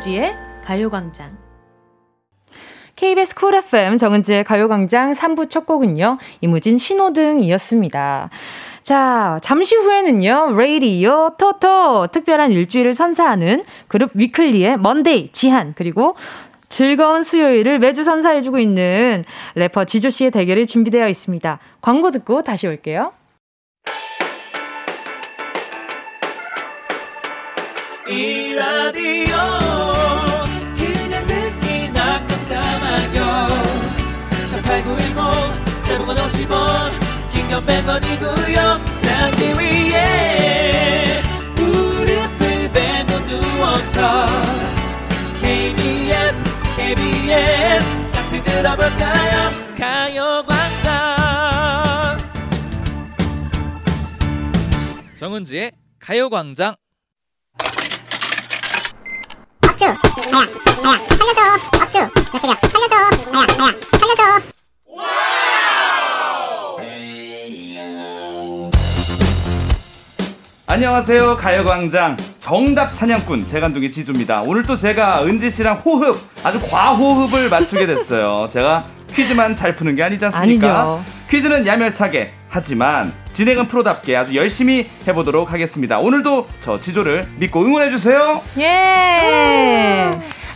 [0.00, 0.34] 정은지의
[0.64, 1.36] 가요광장.
[2.96, 8.30] KBS Cool FM 정은지의 가요광장 3부 첫 곡은요, 이무진 신호등이었습니다.
[8.82, 16.16] 자, 잠시 후에는요, 레이디오 토토 특별한 일주일을 선사하는 그룹 위클리의 먼데이 지한, 그리고
[16.68, 21.58] 즐거운 수요일을 매주 선사해주고 있는 래퍼 지조 씨의 대결이 준비되어 있습니다.
[21.80, 23.12] 광고 듣고 다시 올게요.
[28.08, 29.69] 이 라디오
[36.00, 36.90] 대목원 50원
[37.30, 38.56] 긴건 100원이고요
[38.98, 41.20] 잠기 위에
[41.56, 44.26] 무릎을 베고 누워서
[45.40, 46.42] KBS
[46.76, 49.50] KBS 같이 들어볼까요?
[49.76, 50.90] 가요광장.
[55.18, 56.74] 정은지의 가요광장.
[59.68, 59.84] 업주.
[59.84, 59.96] 아야
[60.82, 61.40] 아야 살려줘.
[61.82, 61.98] 업주.
[61.98, 62.94] 몇대냐 살려줘.
[63.32, 64.22] 아야 아야 살려줘
[70.70, 72.16] 안녕하세요 가요광장.
[72.38, 74.42] 정답 사냥꾼 재간둥이 지주입니다.
[74.42, 78.46] 오늘 또 제가 은지 씨랑 호흡 아주 과호흡을 맞추게 됐어요.
[78.48, 80.80] 제가 퀴즈만 잘 푸는 게 아니지 않습니까?
[80.80, 81.04] 아니죠.
[81.28, 82.32] 퀴즈는 야멸차게.
[82.48, 85.98] 하지만 진행은 프로답게 아주 열심히 해보도록 하겠습니다.
[85.98, 88.40] 오늘도 저 지조를 믿고 응원해주세요.
[88.60, 90.10] 예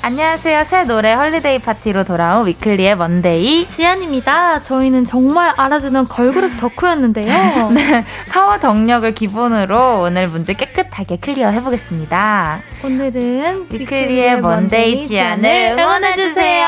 [0.05, 0.65] 안녕하세요.
[0.65, 4.61] 새 노래 Holiday Party로 돌아온 위클리의 먼데이 지한입니다.
[4.61, 7.71] 저희는 정말 알아주는 걸그룹 덕후였는데요.
[7.73, 12.61] 네, 파워 덕력을 기본으로 오늘 문제 깨끗하게 clear 해보겠습니다.
[12.85, 16.67] 오늘은 위클리의 먼데이 지한을 응원해주세요.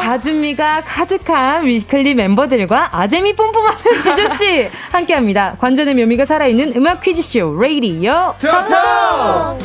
[0.00, 5.56] 과즙미가 가득한 위클리 멤버들과 아재미 뿜뿜하는 지조씨 함께합니다.
[5.58, 9.58] 관전의 묘미가 살아있는 음악 퀴즈쇼 레이디오 토토!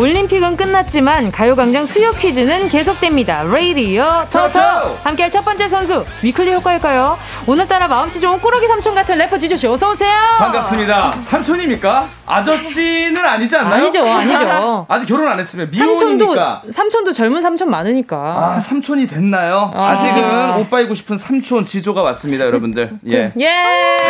[0.00, 3.42] 올림픽은 끝났지만 가요광장 수요 퀴즈는 계속됩니다.
[3.42, 4.58] 레이디어 토토!
[5.04, 7.18] 함께할 첫 번째 선수, 위클리 효과일까요?
[7.46, 10.10] 오늘따라 마음씨 좋은 꾸러기 삼촌 같은 래퍼 지조씨 어서오세요!
[10.38, 11.12] 반갑습니다.
[11.20, 12.08] 삼촌입니까?
[12.24, 13.74] 아저씨는 아니지 않나요?
[13.74, 14.86] 아니죠, 아니죠.
[14.88, 15.98] 아직 결혼 안 했으면 미혼이니까.
[15.98, 18.16] 삼촌도, 삼촌도 젊은 삼촌 많으니까.
[18.16, 19.70] 아, 삼촌이 됐나요?
[19.74, 19.98] 아.
[19.98, 23.00] 직은 오빠이고 싶은 삼촌 지조가 왔습니다, 여러분들.
[23.08, 23.30] 예.
[23.38, 23.44] 예!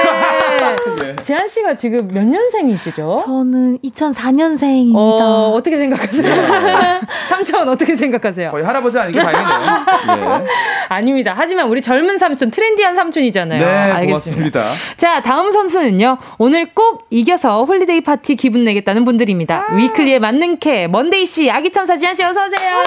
[1.03, 1.17] 예.
[1.23, 3.17] 지한 씨가 지금 몇 년생이시죠?
[3.25, 4.95] 저는 2004년생입니다.
[4.97, 7.01] 어, 어떻게 생각하세요?
[7.29, 8.51] 삼촌 어떻게 생각하세요?
[8.51, 10.45] 거의 할아버지 아니게 다행이네요.
[10.45, 10.47] 예.
[10.89, 11.35] 아닙니다.
[11.37, 13.61] 하지만 우리 젊은 삼촌, trendy한 삼촌이잖아요.
[13.61, 14.61] 네, 알겠습니다.
[14.61, 14.97] 고맙습니다.
[14.97, 16.19] 자, 다음 선수는요.
[16.39, 19.67] 오늘 꼭 이겨서 Holiday Party 기분 내겠다는 분들입니다.
[19.69, 22.83] 아~ 위클리의 만능캐, 먼데이 씨, 아기 천사 지한 씨 어서 오세요.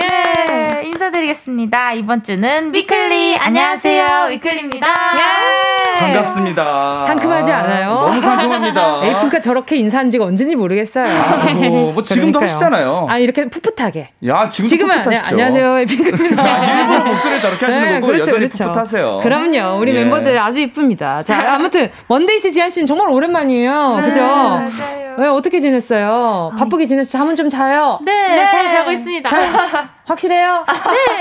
[0.00, 0.08] 예.
[0.52, 1.92] 네, 인사드리겠습니다.
[1.94, 4.28] 이번 주는 위클리 안녕하세요.
[4.30, 4.86] 위클리입니다.
[4.86, 5.98] 예.
[5.98, 7.04] 반갑습니다.
[7.06, 7.88] 상큼하지 않아요?
[7.94, 9.00] 너무 상큼합니다.
[9.04, 11.06] 에이핑크가 저렇게 인사한 지가 언젠지 모르겠어요.
[11.06, 12.42] 아이고, 뭐 지금도 그러니까요.
[12.42, 13.06] 하시잖아요.
[13.08, 14.10] 아, 이렇게 풋풋하게.
[14.26, 15.78] 야, 지금도 지금은 네, 안녕하세요.
[15.80, 16.42] 에이핑크입니다.
[16.44, 18.64] 아, 일부러 목소리를 저렇게 하시는 네, 거고 그렇죠, 여전히 그렇죠.
[18.66, 19.18] 풋풋하세요.
[19.22, 19.78] 그럼요.
[19.80, 20.04] 우리 예.
[20.04, 21.22] 멤버들 아주 이쁩니다.
[21.24, 23.96] 자, 아무튼 먼데이 씨 지한 씨는 정말 오랜만이에요.
[24.00, 24.20] 네, 그죠?
[24.22, 25.07] 맞아요.
[25.18, 26.52] 왜 어떻게 지냈어요?
[26.56, 27.10] 바쁘게 지냈죠?
[27.10, 27.98] 잠은 좀 자요?
[28.04, 28.46] 네, 네.
[28.50, 29.28] 잘 자고 있습니다.
[29.28, 30.64] 자, 확실해요?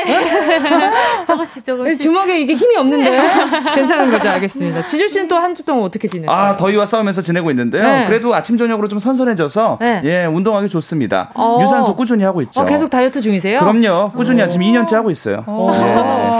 [0.06, 0.92] 네.
[1.28, 2.00] 조금씩 조금씩.
[2.02, 3.76] 주먹에 이게 힘이 없는데 네.
[3.76, 4.30] 괜찮은 거죠?
[4.30, 4.86] 알겠습니다.
[4.86, 6.36] 지조 씨는 또 한 주 동안 어떻게 지냈어요?
[6.36, 7.84] 아 더위와 싸우면서 지내고 있는데요.
[7.84, 8.06] 네.
[8.06, 10.02] 그래도 아침 저녁으로 좀 선선해져서 네.
[10.04, 11.30] 예 운동하기 좋습니다.
[11.36, 11.60] 어.
[11.62, 12.62] 유산소 꾸준히 하고 있죠.
[12.62, 13.60] 어, 계속 다이어트 중이세요?
[13.60, 14.12] 그럼요.
[14.12, 14.48] 꾸준히 어.
[14.48, 15.44] 지금 2년째 하고 있어요.
[15.48, 16.32] 네.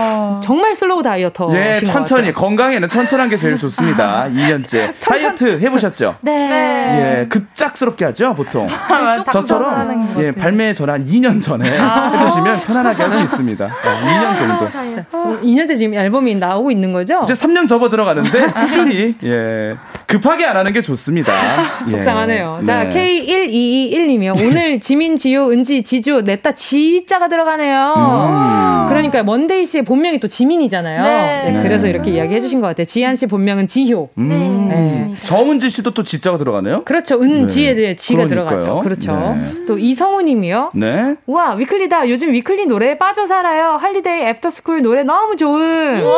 [0.44, 1.50] 정말 slow dieter.
[1.54, 4.28] 예, 천천히 건강에는 천천한 게 제일 좋습니다.
[4.30, 5.36] 2년째 천천...
[5.36, 6.16] 다이어트 해보셨죠?
[6.22, 7.22] 네.
[7.24, 8.68] 예, 급작스럽게 하죠 보통.
[8.70, 12.12] 아, 저처럼 예 발매 전에 한 2년 전에 아.
[12.12, 13.68] 해주시 면 편안하게 할 수 있습니다.
[13.68, 14.72] 2년 정도.
[14.94, 15.06] 자,
[15.42, 17.22] 2년째 지금 앨범이 나오고 있는 거죠?
[17.24, 19.76] 이제 3년 접어 들어가는데 꾸준히 예
[20.08, 21.34] 급하게 안 하는 게 좋습니다.
[21.88, 21.92] 예.
[21.92, 22.62] 속상하네요.
[22.66, 22.90] 자 네.
[22.90, 24.42] K1221님이요.
[24.42, 27.94] 오늘 지민, 지효, 은지, 지조 넷 다 지자가 들어가네요.
[27.98, 28.86] 음.
[28.88, 31.04] 그러니까 먼데이 씨의 본명이 또 지민이잖아요.
[31.04, 31.52] 네.
[31.52, 32.86] 네, 그래서 이렇게 이야기해 주신 것 같아요.
[32.86, 34.10] 지한 씨 본명은 지효.
[34.18, 34.68] 음.
[34.70, 35.14] 네.
[35.26, 36.84] 정은지 씨도 또 지자가 들어가네요.
[36.86, 37.22] 그렇죠.
[37.22, 37.96] 은지에 네.
[37.96, 38.60] 지가 그러니까요.
[38.60, 38.80] 들어가죠.
[38.80, 39.38] 그렇죠.
[39.42, 39.66] 네.
[39.66, 40.70] 또 이성우 님이요.
[40.74, 41.16] 네.
[41.26, 42.08] 와 위클리다.
[42.10, 43.72] 요즘 위클리 노래에 빠져 살아요.
[43.82, 46.02] Holiday After School 노래 너무 좋은.
[46.02, 46.14] 와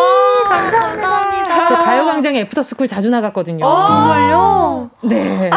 [0.46, 1.66] 감사합니다.
[1.66, 3.66] 또 가요광장에 After School 자주 나갔거든요.
[3.66, 4.90] 아, 정말요?
[5.04, 5.50] 네.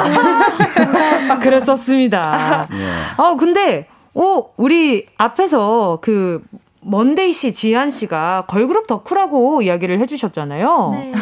[1.43, 2.67] 그랬었습니다.
[2.71, 2.93] 네.
[3.17, 6.43] 아 근데 어 우리 앞에서 그
[6.85, 10.91] 먼데이 씨, 지한 씨가 걸그룹 덕후라고 이야기를 해주셨잖아요.
[10.93, 11.13] 네.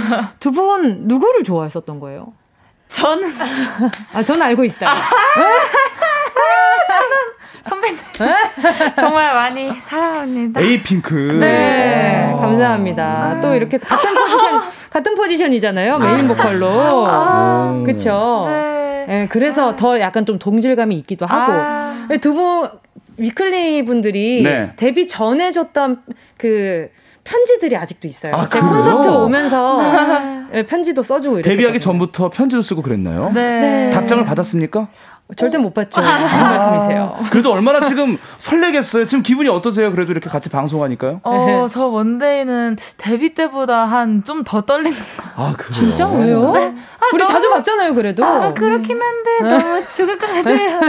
[0.40, 2.32] 두분 누구를 좋아했었던 거예요?
[2.88, 3.32] 저는
[4.14, 4.88] 아 저는 알고 있어요.
[6.88, 7.16] 저는
[7.70, 7.98] 선배님
[8.96, 10.60] 정말 많이 사랑합니다.
[10.60, 11.14] 에이핑크.
[11.40, 13.02] 네, 감사합니다.
[13.04, 13.40] 아.
[13.40, 14.60] 또 이렇게 같은 포지션
[14.90, 15.98] 같은 포지션이잖아요.
[15.98, 16.68] 메인 보컬로.
[17.08, 17.82] 아.
[17.86, 18.44] 그렇죠.
[18.48, 19.04] 네.
[19.06, 19.28] 네.
[19.30, 19.76] 그래서 아.
[19.76, 21.52] 더 약간 좀 동질감이 있기도 하고.
[21.52, 22.08] 아.
[22.20, 22.68] 두분
[23.16, 24.72] 위클리 분들이 네.
[24.76, 26.02] 데뷔 전에 줬던
[26.36, 26.88] 그
[27.22, 28.34] 편지들이 아직도 있어요.
[28.34, 30.64] 아, 제 콘서트 오면서 네.
[30.64, 31.54] 편지도 써주고 이랬어요.
[31.54, 33.30] 데뷔하기 전부터 편지도 쓰고 그랬나요?
[33.32, 33.90] 네.
[33.90, 34.88] 답장을 받았습니까?
[35.36, 36.00] 절대 못 봤죠.
[36.00, 37.16] 무슨 아, 말씀이세요?
[37.40, 39.06] 그래도 얼마나 지금 설레겠어요.
[39.06, 39.90] 지금 기분이 어떠세요?
[39.92, 41.20] 그래도 이렇게 같이 방송하니까.
[41.22, 45.04] 어, 저 원데이는 데뷔 때보다 한 좀 더 떨리는 거.
[45.36, 45.72] 아, 그래요?
[45.72, 46.52] 진짜 왜요?
[46.52, 46.74] 네.
[46.98, 48.24] 아, 우리 너무, 자주 봤잖아요, 그래도.
[48.24, 49.58] 아, 그렇긴 한데 네.
[49.58, 50.80] 너무 죽을 것 같아요.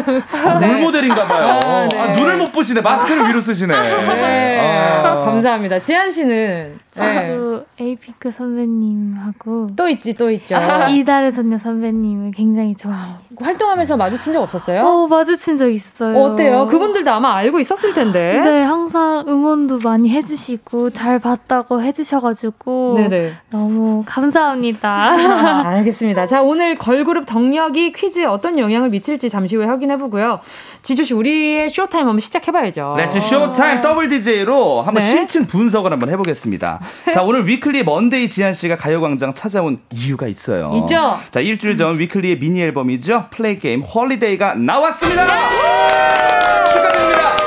[0.45, 0.67] 아, 네.
[0.73, 1.59] 롤 모델인가 봐요.
[1.63, 1.99] 아, 네.
[1.99, 2.81] 아, 눈을 못 보시네.
[2.81, 3.73] 마스크를 위로 쓰시네.
[3.81, 4.59] 네.
[4.59, 5.19] 아.
[5.19, 5.79] 감사합니다.
[5.79, 10.57] 지한 씨는 저도 에이핑크 선배님하고 또 있지, 또 있죠.
[10.89, 13.15] 이달의 소녀 선배님을 굉장히 좋아해요.
[13.39, 14.81] 활동하면서 마주친 적 없었어요?
[14.81, 16.17] 어, 마주친 적 있어요.
[16.17, 16.67] 어 때요?
[16.67, 18.39] 그분들도 아마 알고 있었을 텐데.
[18.43, 23.33] 네, 항상 응원도 많이 해주시고 잘 봤다고 해주셔가지고 네네.
[23.49, 24.89] 너무 감사합니다.
[24.89, 26.27] 아, 알겠습니다.
[26.27, 30.39] 자, 오늘 걸그룹 덕력이 퀴즈에 어떤 영향을 미칠지 잠시 후에 확인해보고요.
[30.81, 32.95] 지조 씨, 우리의 showtime 한번 시작해봐야죠.
[32.97, 35.07] 네, showtime 더블 DJ로 한번 네.
[35.07, 36.79] 심층 분석을 한번 해보겠습니다.
[37.13, 40.71] 자, 오늘 위클리 먼데이 지한 씨가 가요광장 찾아온 이유가 있어요.
[40.81, 41.17] 있죠.
[41.29, 43.25] 자, 일주일 전 위클리의 미니 앨범이죠.
[43.31, 45.23] Play Game Holiday가 나왔습니다.
[46.71, 47.37] 축하드립니다.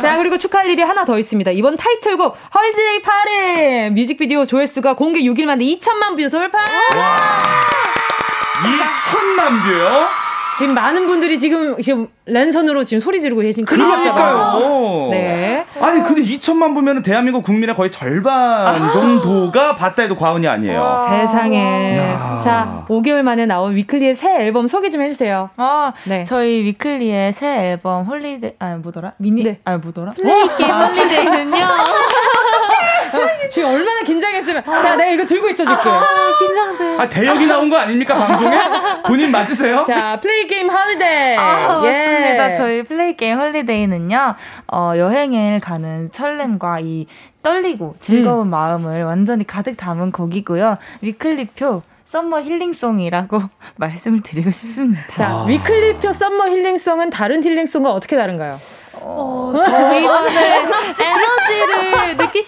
[0.00, 1.50] 자, 그리고 축하할 일이 하나 더 있습니다.
[1.50, 6.58] 이번 타이틀곡 Holiday Party 뮤직비디오 조회수가 공개 6일 만에 2천만 view 돌파.
[6.58, 7.16] 와.
[8.62, 10.29] 2천만 view요?
[10.60, 15.08] 지금 많은 분들이 지금 지금 랜선으로 지금 소리 지르고 계신 그러니까요.
[15.10, 15.64] 네.
[15.80, 20.78] 아니 근데 2천만 view면은 대한민국 국민의 거의 절반 아~ 정도가 봤다 해도 과언이 아니에요.
[20.78, 21.96] 와~ 세상에.
[21.96, 25.48] 야~ 자, 5개월 만에 나온 위클리의 새 앨범 소개 좀 해주세요.
[25.56, 26.24] 아, 네.
[26.24, 29.14] 저희 위클리의 새 앨범 Holiday 아 뭐더라?
[29.16, 29.60] 미니 네.
[29.64, 30.12] 아 뭐더라?
[30.12, 31.56] Play Game Holiday는요.
[33.50, 34.64] 지금 얼마나 긴장했으면.
[34.64, 35.88] 자, 내가 이거 들고 있어줄게.
[35.88, 36.04] 아,
[36.38, 36.98] 긴장돼.
[36.98, 38.58] 아, 대역이 나온 거 아닙니까, 방송에?
[39.06, 39.84] 본인 맞으세요?
[39.86, 41.36] 자, Play Game Holiday.
[41.36, 41.90] 아, 예.
[41.90, 42.50] 맞습니다.
[42.56, 44.34] 저희 Play Game Holiday는요,
[44.72, 47.06] 어, 여행을 가는 설렘과 이
[47.42, 48.50] 떨리고 즐거운 음.
[48.50, 50.76] 마음을 완전히 가득 담은 곡이고요.
[51.00, 53.40] 위클리표 summer healing song이라고
[53.76, 55.14] 말씀을 드리고 싶습니다.
[55.14, 55.44] 자, 아.
[55.44, 58.58] 위클리표 summer healing song은 다른 healing song과 어떻게 다른가요?
[58.94, 59.79] 어, 저희만의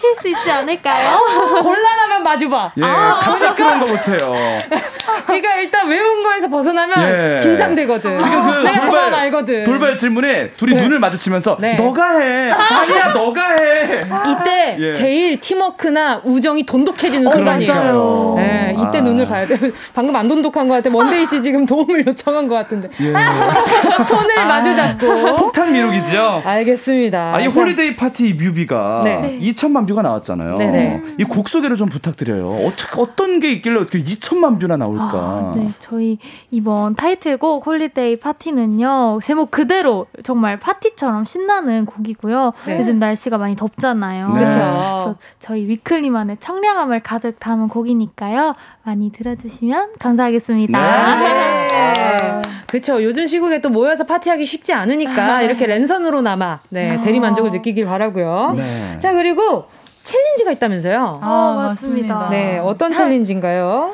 [0.03, 1.17] 느끼실 수 있지 않을까요?
[1.63, 2.71] 곤란하면 마주봐.
[2.77, 4.33] 예, 아, 갑작스러운 거 못해요.
[5.41, 7.37] 그러니까 일단 외운 거에서 벗어나면 예.
[7.41, 8.17] 긴장되거든.
[8.17, 9.63] 지금 그 돌발, 알거든.
[9.63, 10.81] 돌발 질문에 둘이 네.
[10.83, 11.75] 눈을 마주치면서 네.
[11.75, 12.51] 너가 해.
[12.51, 14.01] 아니야, 너가 해.
[14.27, 14.91] 이때 예.
[14.91, 18.33] 제일 팀워크나 우정이 돈독해지는 어, 순간이에요.
[18.37, 19.01] 네, 이때 아.
[19.01, 19.57] 눈을 봐야 돼.
[19.93, 20.89] 방금 안 돈독한 것 같아.
[20.89, 22.89] 먼데이 씨 지금 도움을 요청한 것 같은데.
[23.01, 23.13] 예.
[24.03, 24.45] 손을 아.
[24.45, 25.35] 마주 잡고.
[25.35, 26.43] 폭탄 미루기죠.
[26.45, 27.35] 알겠습니다.
[27.35, 29.39] 아, 이 Holiday Party 뮤비가 네.
[29.41, 30.57] 2천만 view가 나왔잖아요.
[30.57, 31.01] 네네.
[31.19, 32.67] 이곡 소개를 좀 부탁드려요.
[32.67, 35.13] 어떻게 어떤 게 있길래 어떻게 2천만 view나 나올까?
[35.23, 36.17] 아, 네, 저희
[36.51, 42.53] 이번 타이틀곡 Holiday Party는요 제목 그대로 정말 파티처럼 신나는 곡이고요.
[42.65, 42.77] 네.
[42.77, 44.27] 요즘 날씨가 많이 덥잖아요.
[44.29, 44.33] 네.
[44.33, 44.59] 그렇죠.
[44.59, 48.55] 그래서 저희 위클리만의 청량함을 가득 담은 곡이니까요.
[48.83, 51.17] 많이 들어주시면 감사하겠습니다.
[51.19, 51.67] 네.
[51.67, 52.41] 네.
[52.67, 53.03] 그렇죠.
[53.03, 58.53] 요즘 시국에 또 모여서 파티하기 쉽지 않으니까 이렇게 랜선으로나마 네, 대리 만족을 느끼길 바라고요.
[58.57, 58.99] 네.
[58.99, 59.65] 자 그리고
[60.03, 61.19] challenge가 있다면서요?
[61.21, 62.29] 아, 맞습니다.
[62.29, 63.93] 네, 어떤 challenge인가요?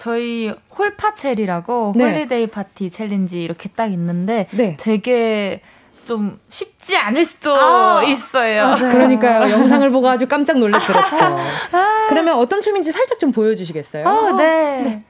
[0.00, 2.04] 저희 홀파챌이라고 네.
[2.04, 4.74] Holiday Party challenge 이렇게 딱 있는데 네.
[4.80, 5.60] 되게
[6.06, 8.62] 좀 쉽지 않을 수도 아, 있어요.
[8.64, 9.52] 아, 그러니까요.
[9.52, 11.24] 영상을 보고 아주 깜짝 놀랐더랬죠.
[11.76, 14.08] 아, 그러면 어떤 춤인지 살짝 좀 보여주시겠어요?
[14.08, 14.82] 어, 네.
[14.82, 15.04] 네.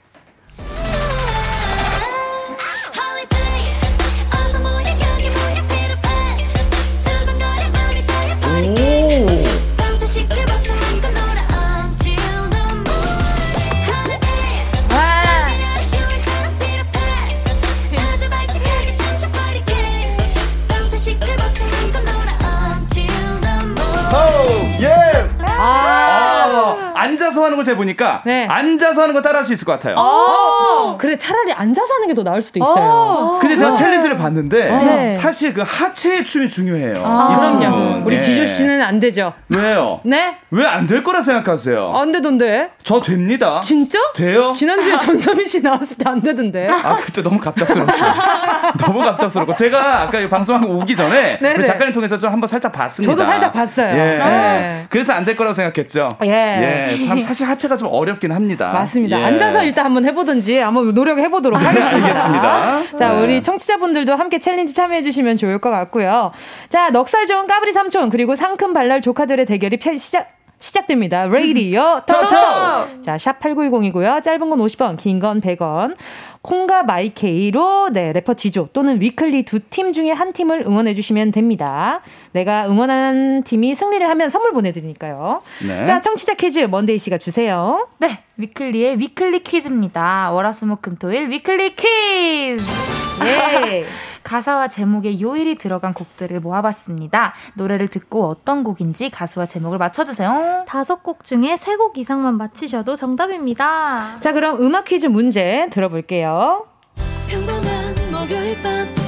[27.40, 28.46] 앉아서 하는 걸 제가 보니까 네.
[28.46, 29.94] 앉아서 하는 거 따라할 수 있을 것 같아요.
[29.98, 33.38] 어, 그래 차라리 앉아서 하는 게 더 나을 수도 있어요.
[33.40, 35.12] 근데 제가 챌린지를 봤는데 네.
[35.12, 37.02] 사실 그 하체의 춤이 중요해요.
[37.04, 38.02] 아, 그럼요.
[38.04, 38.20] 우리 네.
[38.20, 39.32] 지조 씨는 안 되죠.
[39.48, 40.00] 왜요?
[40.04, 40.36] 네?
[40.50, 41.92] 왜 안 될 거라 생각하세요?
[41.96, 42.70] 안 되던데.
[42.82, 43.60] 저 됩니다.
[43.62, 43.98] 진짜?
[44.14, 44.52] 돼요?
[44.56, 46.66] 지난주에 전소민 씨 나왔을 때 안 되던데.
[46.68, 48.12] 아 그때 너무 갑작스러웠어요.
[48.80, 53.14] 너무 갑작스럽고 제가 아까 방송하고 오기 전에 우리 작가님 통해서 좀 한번 살짝 봤습니다.
[53.14, 53.88] 저도 살짝 봤어요.
[53.96, 54.16] 예.
[54.16, 54.86] 네.
[54.90, 56.16] 그래서 안 될 거라고 생각했죠.
[56.24, 56.88] 예.
[56.98, 57.02] 예.
[57.06, 58.72] 참 사실 하체가 좀 어렵긴 합니다.
[58.72, 59.20] 맞습니다.
[59.20, 59.24] 예.
[59.26, 62.08] 앉아서 일단 한번 해보든지 한번 노력해 보도록 하겠습니다.
[62.08, 62.96] 알겠습니다.
[62.96, 63.22] 자, 네.
[63.22, 66.32] 우리 청취자분들도 함께 challenge 참여해 주시면 좋을 것 같고요.
[66.68, 70.39] 자, 넉살 좋은 까불이 삼촌 그리고 상큼 발랄 조카들의 대결이 펼 시작.
[70.60, 71.26] 시작됩니다.
[71.26, 72.28] 레이디오 토토!
[73.02, 74.22] 자, 샵 8910이고요.
[74.22, 75.96] 짧은 건 50원, 긴 건 100원.
[76.42, 82.00] 콩과 마이케이로 네, 래퍼 지조 또는 위클리 두 팀 중에 한 팀을 응원해 주시면 됩니다.
[82.32, 85.42] 내가 응원한 팀이 승리를 하면 선물 보내드리니까요.
[85.66, 85.84] 네.
[85.84, 87.88] 자, 청취자 퀴즈 먼데이 씨가 주세요.
[87.98, 90.30] 네, 위클리의 위클리 퀴즈입니다.
[90.32, 92.64] 월화수목금토일 위클리 퀴즈!
[93.24, 93.84] 예.
[94.30, 97.34] 가사와 제목에 요일이 들어간 곡들을 모아봤습니다.
[97.54, 100.66] 노래를 듣고 어떤 곡인지 가수와 제목을 맞춰주세요.
[100.68, 104.20] 다섯 곡 중에 세 곡 이상만 맞히셔도 정답입니다.
[104.20, 106.66] 자, 그럼 음악 퀴즈 문제 들어볼게요.
[107.28, 108.99] 평범한 목요일 밤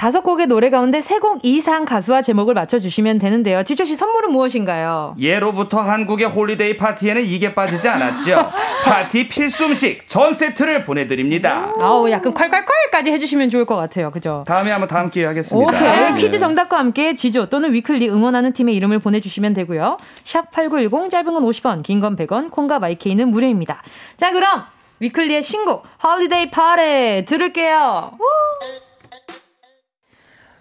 [0.00, 3.62] 다섯 곡의 노래 가운데 세 곡 이상 가수와 제목을 맞춰주시면 되는데요.
[3.62, 5.14] 지조 씨 선물은 무엇인가요?
[5.18, 8.50] 예로부터 한국의 holiday party에는 이게 빠지지 않았죠.
[8.86, 11.74] 파티 필수 음식 전 세트를 보내드립니다.
[11.78, 14.10] 아우 약간 콸콸콸까지 해주시면 좋을 것 같아요.
[14.10, 14.44] 그죠?
[14.46, 15.70] 다음에 한번 다음 기회에 하겠습니다.
[15.70, 16.14] 오케이 네.
[16.18, 19.98] 퀴즈 정답과 함께 지조 또는 위클리 응원하는 팀의 이름을 보내주시면 되고요.
[20.24, 23.82] 샵 #8910 짧은 건 50원, 긴 건 100원, 콩과 마이케이는 무료입니다.
[24.16, 24.62] 자 그럼
[25.00, 28.12] 위클리의 신곡 Holiday Party 들을게요.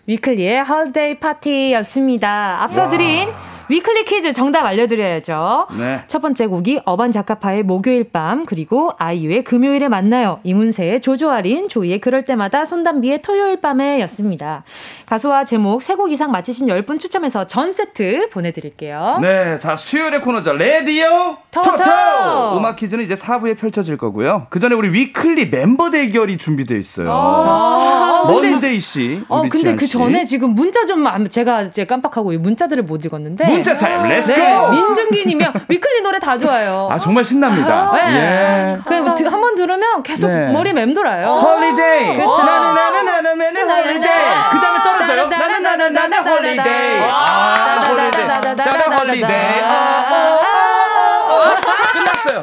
[0.10, 2.64] 위클리의 Holiday Party였습니다.
[2.64, 3.30] 앞서 드린
[3.70, 5.68] 위클리 퀴즈 정답 알려드려야죠.
[5.78, 6.02] 네.
[6.08, 10.40] 첫 번째 곡이 어반 자카파의 목요일 밤, 그리고 아이유의 금요일에 만나요.
[10.44, 14.64] 이문세의 조조할인, 조이의 그럴 때마다 손담비의 토요일 밤에 였습니다.
[15.06, 19.20] 가수와 제목 세 곡 이상 맞히신 10분 추첨해서 전 세트 보내드릴게요.
[19.22, 20.54] 네, 자 수요일의 코너죠.
[20.54, 21.72] 레디오 토토.
[21.78, 22.58] 토토!
[22.58, 24.48] 음악 퀴즈는 이제 4부에 펼쳐질 거고요.
[24.50, 27.12] 그 전에 우리 위클리 멤버 대결이 준비되어 있어요.
[27.12, 29.22] 아~ 먼데이 씨.
[29.28, 33.59] 어, 근데 그 전에 지금 문자 좀 제가 이제 깜빡하고 문자들을 못 읽었는데.
[33.60, 34.40] 문자 타임, let's go!
[34.40, 35.54] 네, 민준기님이요.
[35.68, 36.88] 위클리 노래 다 좋아요.
[36.90, 37.92] 아 정말 신납니다.
[37.94, 38.16] 네.
[38.16, 38.78] 예.
[38.86, 40.48] 그냥 한번 들으면 계속 네.
[40.52, 41.28] 머리 맴돌아요.
[41.28, 42.16] holiday.
[42.16, 42.42] 그렇죠.
[42.44, 44.02] 나는 나는 나는 나는 holiday.
[44.52, 45.28] 그 다음에 떨어져요.
[45.28, 47.02] 나는 나는 나는 holiday.
[47.04, 48.26] 아 holiday.
[48.26, 49.62] 나는 holiday.
[51.94, 52.42] 끝났어요.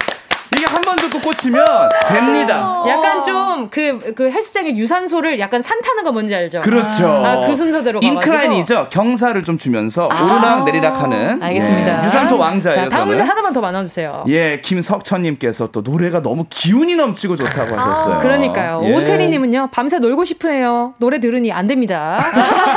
[0.67, 1.65] 이게 한번 듣고 꽂히면
[2.09, 2.85] 됩니다.
[2.89, 6.61] 약간 좀 그 그 헬스장의 유산소를 약간 산 타는 거 뭔지 알죠?
[6.61, 7.09] 그렇죠.
[7.09, 8.89] 아, 그 순서대로 incline이죠.
[8.91, 11.43] 경사를 좀 주면서 아~ 오르락 내리락하는.
[11.43, 12.01] 알겠습니다.
[12.01, 12.07] 네.
[12.07, 12.85] 유산소 왕자예요.
[12.85, 14.25] 자, 다음 문제 하나만 더 만나주세요.
[14.29, 18.15] 예, 김석천님께서 또 노래가 너무 기운이 넘치고 좋다고 하셨어요.
[18.15, 18.83] 아, 그러니까요.
[18.85, 18.95] 예.
[18.95, 20.95] 오태리님은요 밤새 놀고 싶으네요.
[20.99, 22.19] 노래 들으니 안 됩니다.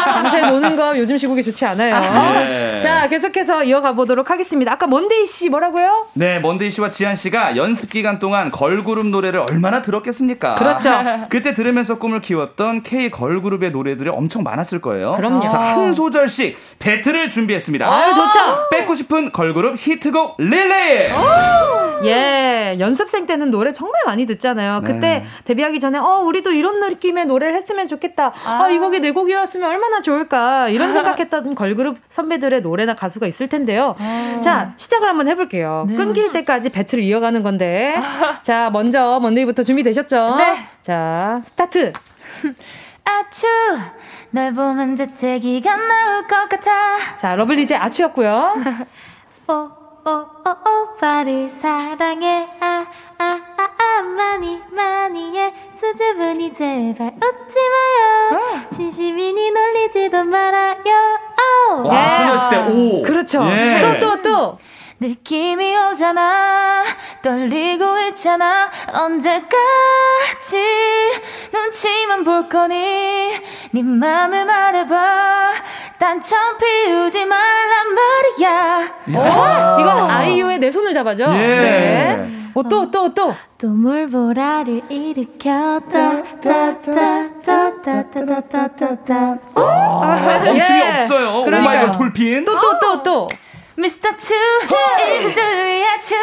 [0.05, 1.95] 밤새 노는 거 요즘 시국이 좋지 않아요.
[2.75, 2.79] 예.
[2.79, 4.71] 자, 계속해서 이어가 보도록 하겠습니다.
[4.71, 6.05] 아까 먼데이 씨 뭐라고요?
[6.13, 10.55] 네, 먼데이 씨와 지한 씨가 연습 기간 동안 걸그룹 노래를 얼마나 들었겠습니까?
[10.55, 10.91] 그렇죠.
[11.29, 15.13] 그때 들으면서 꿈을 키웠던 K 걸그룹의 노래들이 엄청 많았을 거예요.
[15.13, 15.47] 그럼요.
[15.47, 17.87] 자, 한 소절씩 battle을 준비했습니다.
[17.91, 18.39] 아유, 좋죠.
[18.71, 21.07] 뺏고 싶은 걸그룹 히트곡 릴레이.
[22.03, 24.81] 예, 연습생 때는 노래 정말 많이 듣잖아요.
[24.85, 25.25] 그때 네.
[25.45, 28.31] 데뷔하기 전에 어 우리도 이런 느낌의 노래를 했으면 좋겠다.
[28.45, 33.47] 아, 아 이 곡이 내 곡이었으면 얼마나 좋을까 이런 생각했던 걸그룹 선배들의 노래나 가수가 있을
[33.49, 33.95] 텐데요.
[33.99, 34.39] 아.
[34.41, 35.85] 자 시작을 한번 해볼게요.
[35.89, 35.95] 네.
[35.95, 37.58] 끊길 때까지 배틀을 이어가는 건데
[38.41, 40.35] 자 먼저 먼데이부터 준비되셨죠?
[40.37, 40.65] 네.
[40.81, 41.91] 자 스타트.
[43.03, 43.47] 아추
[44.31, 47.17] 널 보면 재채기가 나올 것 같아.
[47.17, 48.55] 자 러블리즈 Ah-Choo였고요.
[49.47, 49.79] 어.
[50.05, 52.85] 오오 오 오빠를 사랑해 아
[53.19, 58.75] 아 아 아 많이 많이 해 수줍으니 제발 웃지 마요 어.
[58.75, 61.19] 진심이니 놀리지도 말아요
[61.73, 61.87] 오.
[61.87, 62.09] 와 예.
[62.17, 63.99] 소녀시대 오 그렇죠 또 또또 예.
[63.99, 64.57] 또, 또.
[65.01, 66.83] 느낌이 오잖아
[67.21, 69.47] 떨리고 있잖아 언제까지
[71.53, 73.31] 눈치만 볼 거니
[73.71, 75.53] 네 맘을 말해봐
[75.97, 81.37] 단청 피우지 말란 말이야 오, 이건 아이유의 내 손을 잡아줘 예.
[81.37, 82.29] 네.
[82.55, 83.33] 어, 또, 또, 또.
[83.57, 86.23] 또 물보라를 일으켰다.
[86.41, 89.37] 따따 따 따 따 따 따 따 따.
[90.43, 91.43] 멈춤이 없어요.
[91.45, 92.43] 오마이걸 돌핀.
[92.43, 93.29] 또, 또, 또, 또.
[93.79, 94.33] 미스터 추
[95.15, 96.15] 입술에 추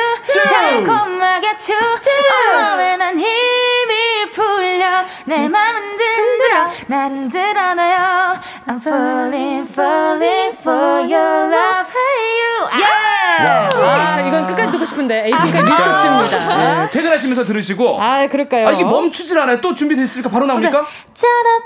[0.45, 11.01] 달콤하게 추 온몸에 난 힘이 풀려 내 맘은 흔들어 날 흔들어놔요 I'm falling falling for
[11.01, 13.06] your love hey you yeah!
[13.39, 15.27] 아 이건 끝까지 듣고 싶은데.
[15.27, 16.57] 에이핑크의 미스터 추입니다.
[16.57, 18.01] 네, 퇴근하시면서 들으시고.
[18.01, 18.69] 아 그럴까요?
[18.69, 19.61] 아 이게 멈추질 않아요?
[19.61, 20.87] 또 준비됐으니까 바로 나옵니까?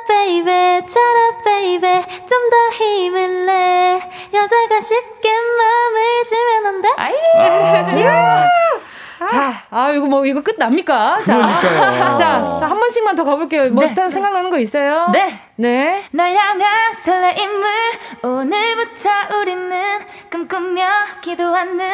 [0.09, 0.53] Baby.
[0.79, 2.03] Shut up baby.
[2.03, 4.01] 좀더 힘을 내.
[4.35, 6.89] 여자가 쉽게 마음을 주면 안 돼?
[6.97, 7.15] 아이
[9.29, 11.21] 자, 아, 이거 뭐, 이거 끝 납니까?
[11.27, 12.17] 자, 그러니까요.
[12.17, 13.71] 자, 한 번씩만 더 가볼게요.
[13.71, 13.91] 뭐, 네.
[13.91, 15.09] 일단 생각나는 거 있어요?
[15.13, 15.39] 네.
[15.57, 16.05] 네.
[16.13, 17.67] 널 향한 설레임을
[18.23, 19.11] 오늘부터
[19.41, 19.99] 우리는
[20.31, 20.87] 꿈꾸며
[21.21, 21.87] 기도하는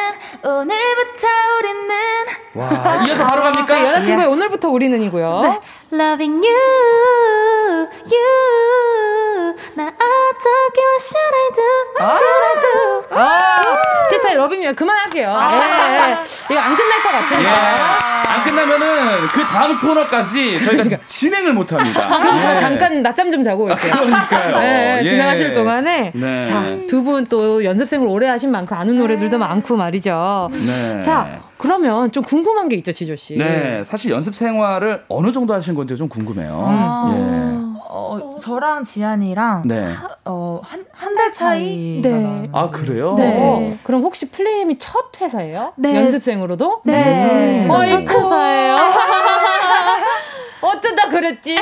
[0.45, 1.27] 오늘부터
[1.59, 1.95] 우리는
[2.55, 3.74] 와, 이어서 바로 갑니까?
[3.74, 5.41] 네, 여자친구의 오늘부터 우리는이고요.
[5.43, 5.59] 네.
[5.93, 9.55] Loving you, you.
[9.74, 11.62] 나 어떻게 what should I do?
[11.95, 12.74] What should I do?
[13.16, 13.61] 아,
[14.11, 15.30] 시스타의 러빙유 그만할게요.
[15.30, 15.51] 아.
[15.53, 16.16] 네.
[16.51, 17.51] 이거 안 끝날 것 같으니까.
[17.53, 17.76] 예.
[18.28, 20.99] 안 끝나면은 그 다음 코너까지 저희가 그러니까.
[21.07, 22.09] 진행을 못 합니다.
[22.18, 22.57] 그럼 저 예.
[22.57, 23.93] 잠깐 낮잠 좀 자고 올게요.
[23.93, 24.59] 그러니까요.
[24.59, 25.05] 네, 예.
[25.09, 26.43] 진행하실 동안에 네.
[26.43, 30.49] 자, 두 분 또 연습생을 오래 하신 만큼 아는 노래들도 많고 말이죠.
[30.53, 31.01] 네.
[31.01, 33.37] 자, 그러면 좀 궁금한 게 있죠, 지조 씨.
[33.37, 36.64] 네, 사실 연습 생활을 어느 정도 하신 건지 좀 궁금해요.
[36.64, 37.57] 아~ 예.
[37.89, 39.93] 어, 저랑 지안이랑 네.
[40.25, 42.01] 어, 한, 한달 차이.
[42.03, 42.49] 네.
[42.53, 43.14] 아, 그래요?
[43.17, 43.37] 네.
[43.41, 45.73] 어, 그럼 혹시 플레임이 첫 회사예요?
[45.77, 45.97] 네.
[45.97, 46.83] 연습생으로도?
[46.85, 46.93] 네.
[47.17, 47.69] 네.
[47.69, 48.05] 어이쿠.
[48.05, 48.77] 첫 회사예요.
[50.67, 51.57] 어쩌다 그랬지.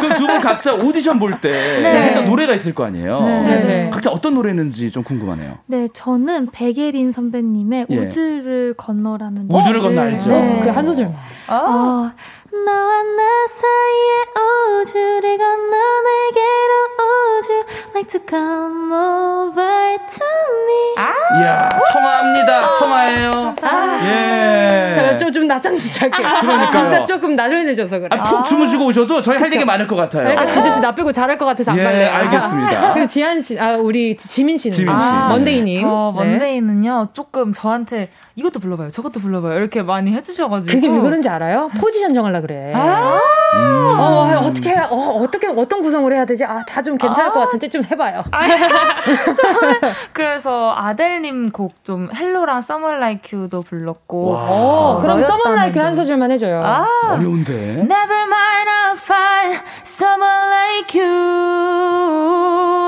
[0.00, 2.02] 그럼 두 분 각자 오디션 볼때 네.
[2.04, 3.20] 했던 노래가 있을 거 아니에요.
[3.20, 3.64] 네.
[3.64, 3.90] 네.
[3.90, 5.58] 각자 어떤 노래였는지 좀 궁금하네요.
[5.66, 7.94] 네, 저는 백예린 선배님의 예.
[7.96, 10.30] 우주를 건너라는 우주를 건너 알죠.
[10.30, 10.60] 네.
[10.64, 11.10] 그한 소절.
[11.48, 11.56] 아.
[11.56, 12.12] 어,
[12.52, 20.26] 너와 나 사이에 우주를 건너 내게로 우주 like to come over to
[20.66, 20.94] me.
[20.98, 22.58] 아~ 이야, 청아합니다.
[22.58, 23.54] 아~ 청아예요.
[23.62, 24.92] 아~ 예.
[24.94, 26.28] 제가 좀, 좀 낮잠 좀 잘게요.
[26.42, 28.08] 그러니까 진짜 조금 나른해져서 그래.
[28.10, 30.38] 아, 푹 주무시고 오셔도 저희 할 얘기 많을 것 같아요.
[30.38, 32.10] 아, 지조 씨 나 빼고 잘할 것 같아서 안 예, 갈래요.
[32.10, 32.92] 알겠습니다.
[32.92, 34.74] 그래서 지한 씨, 아, 우리 지민 씨는.
[34.74, 35.04] 지민 씨.
[35.06, 35.82] 아, 먼데이님.
[35.82, 39.56] 저 먼데이는요, 조금 저한테 이것도 불러봐요, 저것도 불러봐요.
[39.58, 40.74] 이렇게 많이 해주셔가지고.
[40.74, 41.70] 그게 왜 그런지 알아요?
[41.80, 42.72] 포지션 정하려 그래.
[42.74, 43.20] 아~
[43.54, 46.44] 어, 어떻게, 어, 어떻게, 어떤 구성을 해야 되지?
[46.44, 47.32] 아, 다 좀 괜찮을 아.
[47.32, 48.22] 것 같은데 좀 해봐요.
[50.12, 54.34] 그래서 아델님 곡 좀 Hello랑 Someone Like You도 불렀고.
[54.36, 56.60] 어, 그럼 Someone Like 한 소절만 해줘요.
[56.64, 57.52] 아, 어려운데.
[57.52, 61.06] Never mind, I'll find someone like you.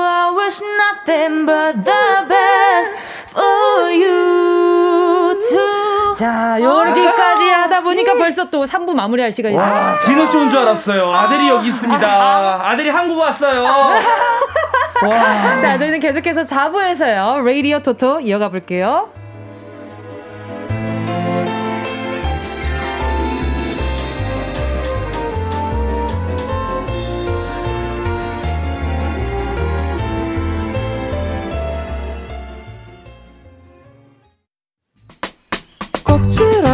[0.03, 2.93] I wish nothing but the best
[3.33, 5.84] for you too.
[6.15, 11.13] 자, 여기까지 하다 보니까 벌써 또 3부 마무리할 시간이 다 진호 씨온 줄 알았어요.
[11.13, 12.07] 아들이 여기 있습니다.
[12.63, 13.63] 아들이 한국 왔어요.
[15.03, 15.59] 와.
[15.61, 17.43] 자, 저희는 계속해서 4부에서요.
[17.43, 19.09] 레이디오 토토 이어가 볼게요.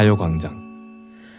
[0.00, 0.58] 가요광장.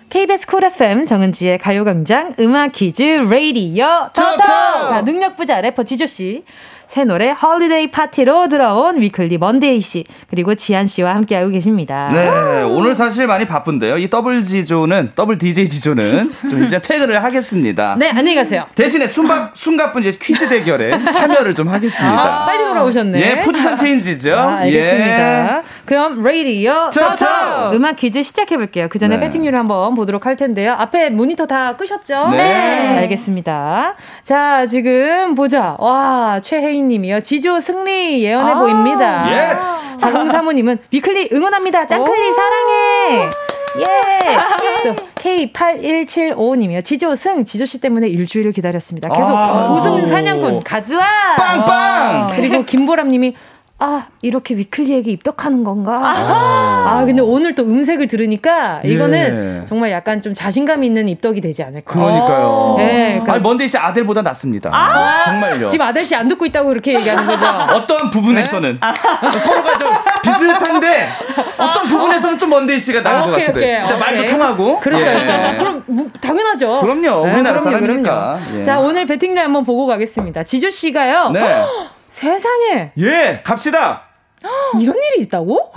[0.09, 6.43] KBS Cool FM 정은지의 가요광장 음악 퀴즈 레이디어 토토 자 능력 부자 래퍼 지조 씨
[6.91, 12.09] 새 노래 Holiday Party로 들어온 위클리 먼데이 씨 그리고 지한 씨와 함께하고 계십니다.
[12.11, 13.97] 네, 오늘 사실 많이 바쁜데요.
[13.97, 17.95] 이 더블 지조는 더블 DJ 지조는 좀 이제 퇴근을 하겠습니다.
[17.97, 18.65] 네, 안녕히 가세요.
[18.75, 22.41] 대신에 순밥 순가분 이제 퀴즈 대결에 참여를 좀 하겠습니다.
[22.41, 23.21] 아, 빨리 돌아오셨네.
[23.21, 24.35] 예, position change죠.
[24.35, 25.57] 아, 알겠습니다.
[25.59, 25.61] 예.
[25.85, 28.87] 그럼 레이디어 토토 음악 퀴즈 시작해 볼게요.
[28.89, 29.21] 그 전에 네.
[29.21, 30.73] 배팅률 한번 보도록 할 텐데요.
[30.73, 32.31] 앞에 모니터 다 끄셨죠?
[32.31, 32.37] 네.
[32.37, 32.97] 네.
[32.99, 33.95] 알겠습니다.
[34.23, 35.77] 자, 지금 보자.
[35.79, 37.21] 와, 최혜인 님이요.
[37.21, 39.49] 지조 승리 예언해 아~ 보입니다.
[39.51, 39.81] Yes.
[39.97, 41.87] 4035님은 위클리 응원합니다.
[41.87, 43.29] 짱클리 사랑해.
[43.79, 43.85] 예!
[44.83, 46.83] 또 K8175님이요.
[46.83, 49.09] 지조 승, 지조 씨 때문에 일주일을 기다렸습니다.
[49.09, 51.05] 계속 아~ 우승 사냥꾼 가즈아
[51.37, 52.27] 빵빵!
[52.35, 53.35] 그리고 김보람 님이
[53.83, 55.99] 아, 이렇게 위클리에게 입덕하는 건가?
[56.03, 59.63] 아, 아 근데 오늘 또 음색을 들으니까 이거는 예.
[59.63, 61.91] 정말 약간 좀 자신감 있는 입덕이 되지 않을까.
[61.91, 62.77] 그러니까요.
[62.79, 63.33] 예, 그러니까.
[63.33, 64.69] 아니, 먼데이 씨 아들보다 낫습니다.
[64.71, 65.67] 아~ 정말요.
[65.67, 67.43] 지금 아들 씨안 듣고 있다고 그렇게 얘기하는 거죠?
[67.73, 68.79] 어떠한 부분에서는.
[68.79, 69.39] 네?
[69.39, 69.89] 서로가 좀
[70.21, 71.09] 비슷한데
[71.57, 73.81] 어떤 부분에서는 좀 먼데이 씨가 나은 것 같아요.
[73.81, 74.79] 일단 말도 통하고.
[74.79, 75.13] 그렇죠, 예.
[75.13, 75.57] 그렇죠.
[75.57, 76.81] 그럼 뭐, 당연하죠.
[76.81, 77.25] 그럼요.
[77.25, 78.39] 네, 우리나라 네, 사람이니까.
[78.57, 78.63] 예.
[78.63, 80.43] 자, 오늘 배팅률 한번 보고 가겠습니다.
[80.43, 81.31] 지조 씨가요.
[81.31, 81.65] 네.
[82.11, 82.91] 세상에.
[82.99, 84.03] 예, 갑시다.
[84.79, 85.71] 이런 일이 있다고?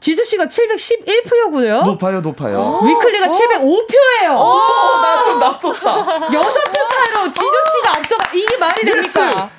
[0.00, 1.84] 지주 씨가 711표고요.
[1.84, 2.60] 높아요, 높아요.
[2.60, 2.84] 어?
[2.84, 3.28] 위클리가 어?
[3.28, 4.38] 705표예요.
[4.38, 6.04] 오, 나좀 납섰다.
[6.28, 9.50] 6표 차이로 지주 씨가 앞서가 이게 말이 됩니까?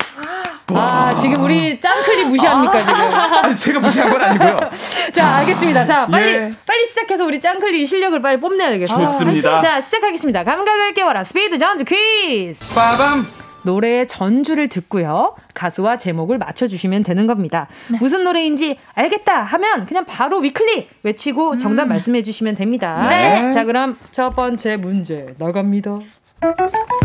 [0.68, 2.94] 아, 지금 우리 짱클리 무시합니까, 지금?
[3.44, 4.56] 아니, 제가 무시한 건 아니고요.
[5.12, 5.84] 자, 알겠습니다.
[5.84, 6.52] 자, 빨리, 예.
[6.66, 9.04] 빨리 시작해서 우리 짱클리 실력을 빨리 뽐내야 되겠어요.
[9.06, 9.60] 좋습니다.
[9.60, 10.44] 자, 시작하겠습니다.
[10.44, 11.22] 감각을 깨워라.
[11.22, 12.74] 스피드 전주 퀴즈.
[12.74, 13.26] 빠밤.
[13.66, 15.34] 노래의 전주를 듣고요.
[15.52, 17.68] 가수와 제목을 맞춰주시면 되는 겁니다.
[17.90, 17.98] 네.
[18.00, 21.88] 무슨 노래인지 알겠다 하면 그냥 바로 위클리 외치고 정답 음.
[21.90, 23.06] 말씀해 주시면 됩니다.
[23.10, 23.52] 네.
[23.52, 25.98] 자, 그럼 첫 번째 문제 나갑니다.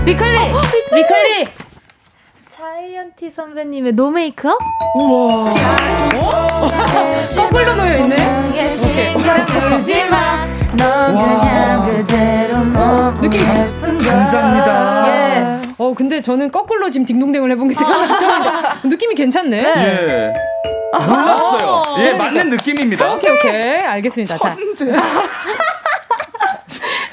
[0.06, 0.38] 위클리!
[0.38, 0.62] 어,
[0.94, 1.46] 위클리!
[2.50, 4.58] 자이언티 선배님의 No Make Up?
[4.96, 5.52] 우와.
[7.36, 8.16] 거꾸로 놓여 있네.
[13.22, 15.08] 느낌 감사합니다.
[15.08, 15.62] 예.
[15.78, 18.88] 어 근데 저는 거꾸로 지금 딩동댕을 해본 게 태어났죠.
[18.88, 19.58] 느낌이 괜찮네.
[19.58, 20.34] 예.
[20.94, 21.84] 몰랐어요.
[22.00, 22.24] 예, 그러니까.
[22.26, 23.14] 맞는 느낌입니다.
[23.14, 24.38] 오케이 오케이 알겠습니다.
[24.38, 24.92] 천재.
[24.92, 25.02] 자.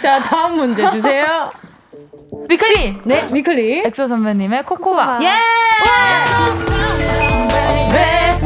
[0.03, 1.51] 자 다음 문제 주세요.
[2.49, 2.99] 위클리.
[3.05, 3.83] 네, 위클리.
[3.87, 5.21] 엑소 선배님의 Ko Ko Bop.
[5.23, 5.29] 예!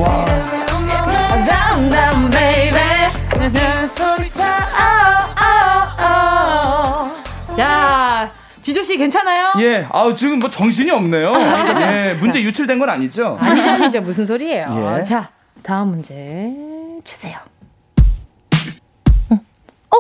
[0.01, 0.33] 와.
[7.57, 8.33] 자,
[8.63, 9.53] 지조 씨 괜찮아요?
[9.61, 9.87] 예.
[9.91, 11.29] 아우 지금 뭐 정신이 없네요.
[11.31, 12.15] 예.
[12.21, 13.39] 문제 유출된 건 아니죠?
[13.41, 14.01] 아니죠, 아니죠.
[14.01, 14.97] 무슨 소리예요?
[14.99, 15.03] 예.
[15.03, 15.31] 자,
[15.63, 16.51] 다음 문제
[17.05, 17.39] 주세요.
[19.31, 19.35] 어?
[19.35, 19.97] 어?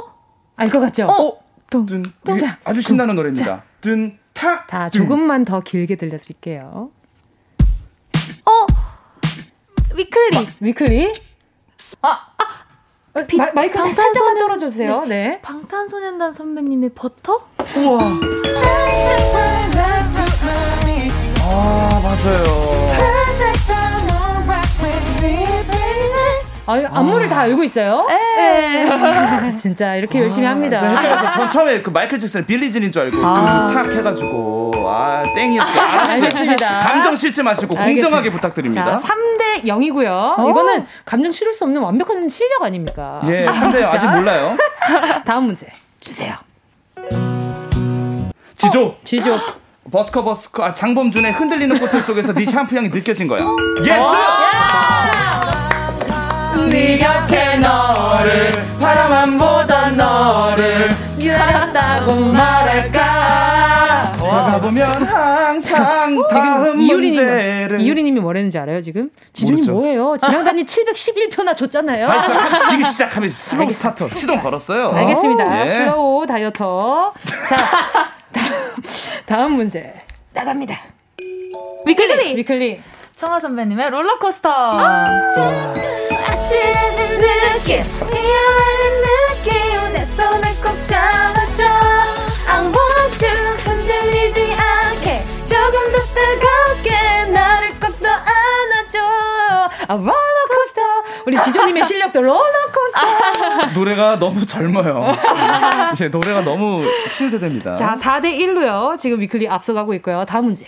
[0.57, 1.07] 알것 같죠?
[1.07, 1.43] 어?
[1.71, 2.05] 든, 든,
[2.65, 3.45] 아주 신나는 노래입니다.
[3.45, 3.63] 자.
[3.81, 4.67] 든, 타.
[4.67, 6.91] 자, 조금만 더 길게 들려드릴게요.
[8.45, 8.67] 어?
[9.95, 10.37] 위클리.
[10.37, 11.13] 어, 위클리?
[12.03, 12.62] 아, 아.
[13.27, 15.05] 비, 마, 마이크 살짝만 떨어져주세요.
[15.05, 15.39] 네.
[15.43, 17.47] 방탄소년단 선배님의 버터?
[17.77, 18.01] 우와.
[21.45, 22.93] 아, 맞아요.
[26.67, 27.29] 아, 안무를 아.
[27.29, 28.07] 다 알고 있어요?
[28.09, 28.85] 네.
[29.57, 30.79] 진짜 이렇게 열심히 아, 합니다.
[30.79, 33.69] 헷갈려서 전 처음에 그 마이클 잭슨 빌리진인 줄 알고 아.
[33.73, 35.83] 탁 해가지고 아 땡이었어요.
[35.83, 36.79] 알겠습니다.
[36.81, 38.07] 감정 실지 마시고 알겠습니다.
[38.07, 38.97] 공정하게 부탁드립니다.
[38.97, 40.39] 자, 3대 0이고요.
[40.39, 40.51] 오.
[40.51, 43.21] 이거는 감정 실을 수 없는 완벽한 실력 아닙니까?
[43.27, 44.57] 예, 3대 아직 몰라요.
[45.27, 45.67] 다음 문제
[46.01, 46.35] 주세요.
[48.57, 48.87] 지조.
[48.87, 49.35] 어, 지조.
[49.91, 53.45] 버스커 버스커 아, 장범준의 흔들리는 꽃들 속에서 네 샴푸 향이 느껴진 거야.
[53.81, 54.72] Yes!
[56.73, 58.51] 네 곁에 너를
[58.81, 63.43] 바라만 보던 너를 기다렸다고 말할까
[64.53, 69.11] 가보면 항상 다음 문제를 이유리님이 뭐랬는지 알아요 지금?
[69.33, 70.17] 지준이 뭐예요?
[70.19, 72.09] 지난단이 711표나 줬잖아요.
[72.09, 74.91] 아니, 지금 시작하면 slow starter 시동 걸었어요.
[74.93, 75.63] 알겠습니다.
[75.63, 75.67] 예.
[75.67, 77.13] slow dieter.
[77.49, 77.57] 자
[79.27, 79.95] 다음 문제
[80.33, 80.79] 나갑니다.
[81.87, 82.81] 위클리 위클리
[83.17, 84.51] 청아 선배님의 롤러코스터.
[84.51, 85.29] 아,
[86.47, 91.65] 아찔한 느낌, 피어나는 느낌, 내 손을 꼭 잡아줘.
[92.49, 98.99] I want you, 흔들리지 않게, 조금 더 뜨겁게, 나를 꼭 더 안아줘.
[99.87, 100.83] 아, 롤러코스터.
[101.27, 103.71] 우리 지조님의 실력도 롤러코스터.
[103.79, 105.13] 노래가 너무 젊어요.
[105.93, 107.77] 이제 노래가 너무 신세대입니다.
[107.77, 108.99] 자, 4대 1로요.
[108.99, 110.25] 지금 위클리 앞서가고 있고요.
[110.25, 110.67] 다음 문제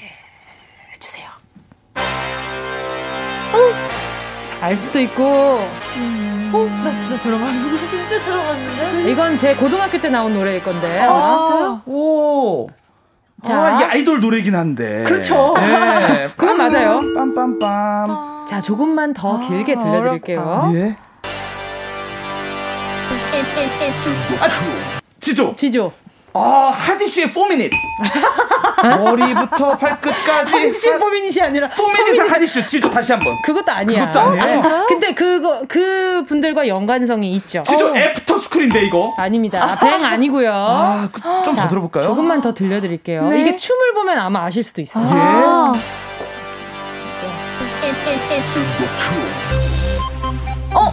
[4.64, 5.58] 알 수도 있고.
[5.98, 6.50] 음.
[6.54, 6.64] 어?
[6.82, 7.86] 나 진짜 들어봤는데?
[7.86, 9.10] 진짜 들어봤는데?
[9.12, 11.00] 이건 제 고등학교 때 나온 노래일 건데.
[11.00, 11.82] 아, 진짜요?
[11.84, 12.68] 오.
[13.42, 15.02] 자, 아, 이게 아이돌 노래긴 한데.
[15.02, 15.52] 그렇죠.
[15.58, 16.30] 네.
[16.34, 16.98] 그건 맞아요.
[16.98, 18.46] 빰빰빰.
[18.46, 20.40] 자, 조금만 더 길게 들려드릴게요.
[20.40, 20.96] 아, 예.
[24.40, 24.48] 아,
[25.20, 25.56] 지조.
[25.56, 25.92] 지조.
[26.36, 27.70] 아, 하디슈의 4미닛.
[28.82, 30.52] 머리부터 발끝까지.
[30.52, 31.68] 하디슈 4미닛이 아니라.
[31.68, 33.40] 4미닛의 하디슈 지조 다시 한 번.
[33.44, 34.10] 그것도 아니야.
[34.10, 34.58] 그것도 아니에요.
[34.58, 34.86] 어?
[34.88, 37.62] 근데 그거 그 분들과 연관성이 있죠.
[37.64, 37.96] 지조 어.
[37.96, 39.14] 애프터 스쿨인데 이거.
[39.16, 39.78] 아닙니다.
[39.80, 40.52] Bang 아니고요.
[40.52, 42.02] 아, 그, 좀더 들어볼까요?
[42.02, 43.28] 조금만 더 들려드릴게요.
[43.28, 43.40] 네.
[43.40, 45.06] 이게 춤을 보면 아마 아실 수도 있어요.
[45.08, 45.72] 아.
[50.74, 50.80] 어?
[50.80, 50.90] 어?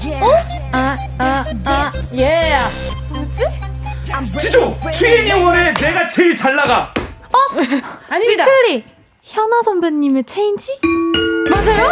[0.73, 3.00] 아, 아, 아, 예.
[4.27, 6.93] 지조 트웬티원에 내가 제일 잘 나가.
[7.33, 7.37] 어?
[8.09, 8.43] 아닙니다.
[8.45, 8.85] 위클리
[9.23, 10.79] 현아 선배님의 Change?
[11.49, 11.89] 맞아요?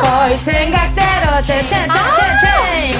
[0.00, 2.94] 보이 생각대로 채채채채채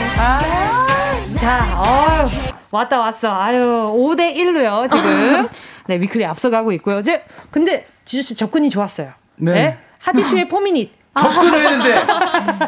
[1.38, 2.26] 자, 어
[2.70, 3.32] 왔다 왔어.
[3.34, 5.48] 아유, 5대 1로요, 지금.
[5.86, 7.00] 네, 위클리 앞서가고 있고요.
[7.00, 9.12] 이제 근데 지주 씨 접근이 좋았어요.
[9.36, 9.52] 네.
[9.52, 9.78] 네?
[9.98, 10.92] 하디슈의 포미닛.
[11.18, 12.04] 접근을 했는데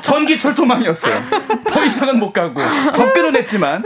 [0.01, 1.21] 전기 철조망이었어요.
[1.69, 2.61] 더 이상은 못 가고
[2.93, 3.83] 접근을 했지만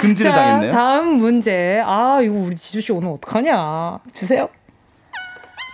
[0.00, 0.72] 금지를 자, 당했네요.
[0.72, 1.82] 다음 문제.
[1.84, 3.98] 아, 이거 우리 지주 씨 오늘 어떡하냐.
[4.14, 4.48] 주세요.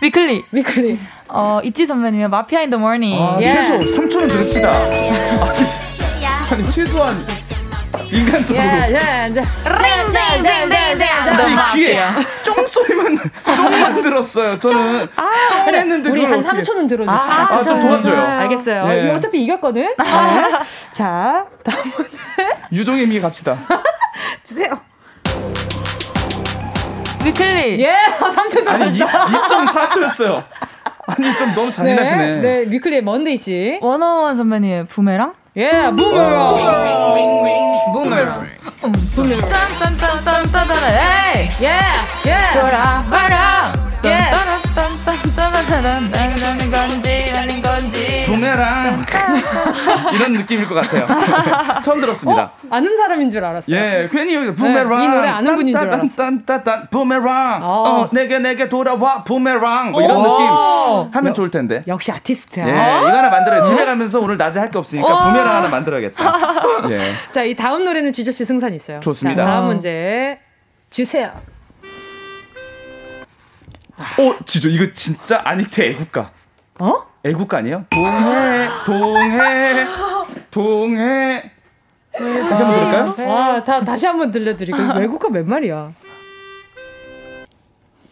[0.01, 0.43] 위클리.
[0.51, 0.99] 위클리.
[1.29, 3.17] 어, 있지 선배님의 마피아 in the morning.
[3.21, 3.45] 아, 예.
[3.47, 4.69] 최소 3초는 들읍시다.
[4.71, 7.15] 아니, 아니 최소한
[8.11, 9.41] 인간적으로 예, 예, 이제.
[9.63, 11.07] 땡땡땡땡땡.
[11.09, 11.99] 아니 귀에
[12.43, 13.17] 쫑 소리만
[13.55, 14.59] 쫑만 들었어요.
[14.59, 15.07] 저는
[15.65, 17.55] 쫑 했는데 우리 한 어떻게- 3초는 들어줍시다.
[17.57, 18.21] 아, 좀 도와줘요.
[18.21, 18.87] 알겠어요.
[18.87, 19.11] 네.
[19.11, 19.81] 어차피 이겼거든.
[19.83, 19.95] 네.
[20.91, 22.17] 자, 다음 문제
[22.71, 23.57] 유종의 미에 갑시다.
[24.43, 24.79] 주세요.
[27.25, 27.83] 위클리.
[27.83, 28.83] 예, 3초 들어왔어.
[28.85, 30.43] 아니 2.4초였어요.
[31.07, 32.17] 아니 좀 너무 잔인하시네.
[32.17, 33.79] 네, 네, 위클리의 먼데이 씨.
[33.81, 35.33] 워너원 선배님의 부메랑.
[35.57, 35.95] 예, 부메랑.
[36.55, 37.93] 부메랑.
[37.93, 38.47] 부메랑.
[38.79, 40.87] 딴딴딴딴딴따라.
[41.35, 41.49] 에이.
[41.61, 41.79] 예,
[42.27, 42.37] 예.
[42.53, 43.73] 돌아봐라.
[44.05, 44.31] 예.
[44.75, 46.11] 딴딴딴딴따라란.
[46.11, 47.26] 나는 건지.
[48.37, 49.05] 부메랑
[50.13, 51.07] 이런 느낌일 것 같아요.
[51.81, 52.43] 처음 들었습니다.
[52.43, 52.51] 어?
[52.69, 53.75] 아는 사람인 줄 알았어요.
[53.75, 54.99] 예, 괜히 여기 부메랑.
[54.99, 56.15] 네, 이 노래 아는 분인 줄 알았어.
[56.15, 57.63] 딴딴딴딴 부메랑.
[57.63, 57.67] 어.
[57.67, 59.91] 어, 내게 내게 돌아와 부메랑.
[59.91, 60.21] 뭐 이런 오.
[61.03, 61.81] 느낌 하면 좋을 텐데.
[61.87, 62.65] 역시 아티스트야.
[62.67, 63.63] 예, 이거 하나 만들어요.
[63.63, 66.33] 집에 가면서 오늘 낮에 할 게 없으니까 부메랑 하나 만들어야겠다.
[66.91, 67.13] 예.
[67.31, 68.99] 자, 이 다음 노래는 지조 씨 승산 있어요.
[68.99, 69.45] 좋습니다.
[69.45, 70.37] 자, 다음 문제
[70.89, 71.31] 주세요.
[73.97, 76.31] 어, 지조 이거 진짜 아닉테 애국가.
[76.79, 77.06] 어?
[77.27, 77.85] 애국가 아니에요?
[77.89, 79.85] 동해, 동해,
[80.49, 81.51] 동해.
[82.11, 83.29] 다시 한번 들을까요?
[83.29, 84.77] 와, 다, 다시 한번 들려드리고.
[84.97, 85.91] 외국어 몇 말이야?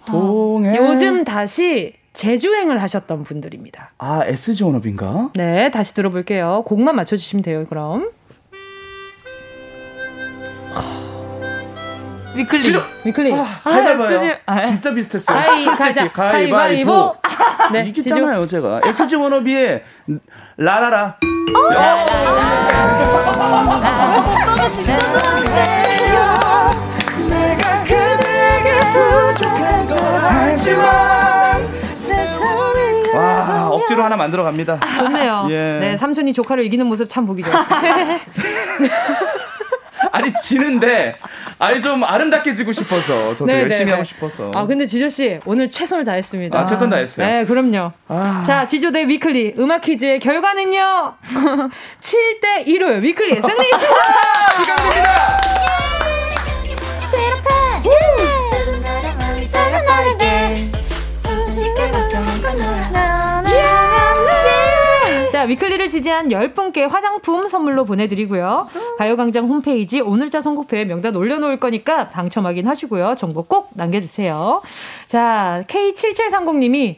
[0.06, 0.78] 동해.
[0.78, 3.92] 요즘 다시 재주행을 하셨던 분들입니다.
[3.98, 5.32] 아, SG 원업인가?
[5.36, 6.64] 네, 다시 들어볼게요.
[6.66, 8.12] 곡만 맞춰주시면 돼요, 그럼.
[12.36, 12.62] 위클리.
[12.64, 12.82] 지조!
[13.06, 13.32] 위클리.
[13.64, 14.22] 가위바위보요.
[14.22, 15.38] SG 아, 진짜 비슷했어요.
[15.38, 16.10] 가위, 가자.
[16.10, 16.54] 가위바위보.
[16.56, 17.16] 가위바위보.
[17.72, 18.82] 네, 이겼잖아요, 제가.
[18.84, 19.84] SG 원업이의
[20.58, 21.18] 라라라.
[27.30, 31.06] 내가 그대에게 부족한 걸 알지만
[33.16, 34.78] 와, 억지로 하나 만들어 갑니다.
[34.98, 35.48] 좋네요.
[35.50, 35.78] 예.
[35.80, 38.06] 네, 삼촌이 조카를 이기는 모습 참 보기 좋았어요.
[40.12, 41.16] 아니 지는데
[41.58, 43.64] 아니 좀 아름답게 지고 싶어서 저도 네네네.
[43.64, 44.08] 열심히 네, 하고 네.
[44.08, 44.52] 싶어서.
[44.54, 46.60] 아 근데 지조 씨 오늘 최선을 다했습니다.
[46.60, 47.26] 아 최선 다했어요.
[47.26, 47.92] 네 그럼요.
[48.10, 48.44] 아.
[48.46, 51.14] 자 지조 대 위클리 음악 퀴즈의 결과는요
[52.02, 53.80] 7대 1로 위클리 승리입니다.
[54.64, 55.40] 축하드립니다.
[65.46, 68.68] 위클리를 지지한 10분께 화장품 선물로 보내드리고요.
[68.98, 73.16] 가요광장 홈페이지 오늘자 선곡표에 명단 올려놓을 거니까 당첨 확인하시고요.
[73.16, 74.62] 정보 꼭 남겨주세요.
[75.08, 76.98] 자, K7730님이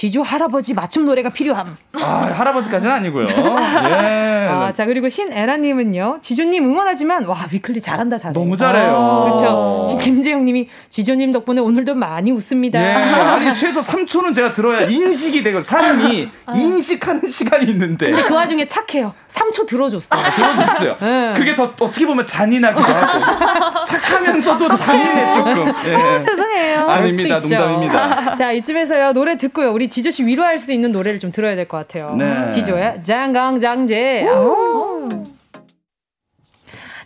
[0.00, 1.76] 지주 할아버지 맞춤 노래가 필요함.
[2.00, 3.26] 아, 할아버지까지는 아니고요.
[3.28, 4.48] 예.
[4.50, 6.20] 아, 자, 그리고 신에라님은요.
[6.22, 8.32] 지주님 응원하지만, 와, 위클리 잘한다, 잘해.
[8.32, 8.96] 너무 잘해요.
[8.96, 9.84] 아, 그렇죠.
[9.86, 12.80] 지금 김재영님이 지주님 덕분에 오늘도 많이 웃습니다.
[12.82, 12.92] 예.
[12.94, 16.52] 아니, 최소 3초는 제가 들어야 인식이 되고, 사람이 아.
[16.54, 18.06] 인식하는 시간이 있는데.
[18.06, 19.12] 근데 그 와중에 착해요.
[19.28, 20.16] 3초 들어줬어.
[20.16, 20.96] 아, 들어줬어요.
[20.98, 21.34] 네.
[21.36, 23.84] 그게 더 어떻게 보면 잔인하기도 하고.
[23.84, 25.74] 착하면서도 잔인해, 조금.
[25.84, 25.94] 예.
[25.94, 26.88] 아, 죄송해요.
[26.88, 27.38] 아닙니다.
[27.40, 28.34] 농담입니다.
[28.34, 29.12] 자, 이쯤에서요.
[29.12, 29.72] 노래 듣고요.
[29.72, 32.14] 우리 지조 씨 위로할 수 있는 노래를 좀 들어야 될 것 같아요.
[32.16, 32.50] 네.
[32.50, 34.24] 지조의 장강장제.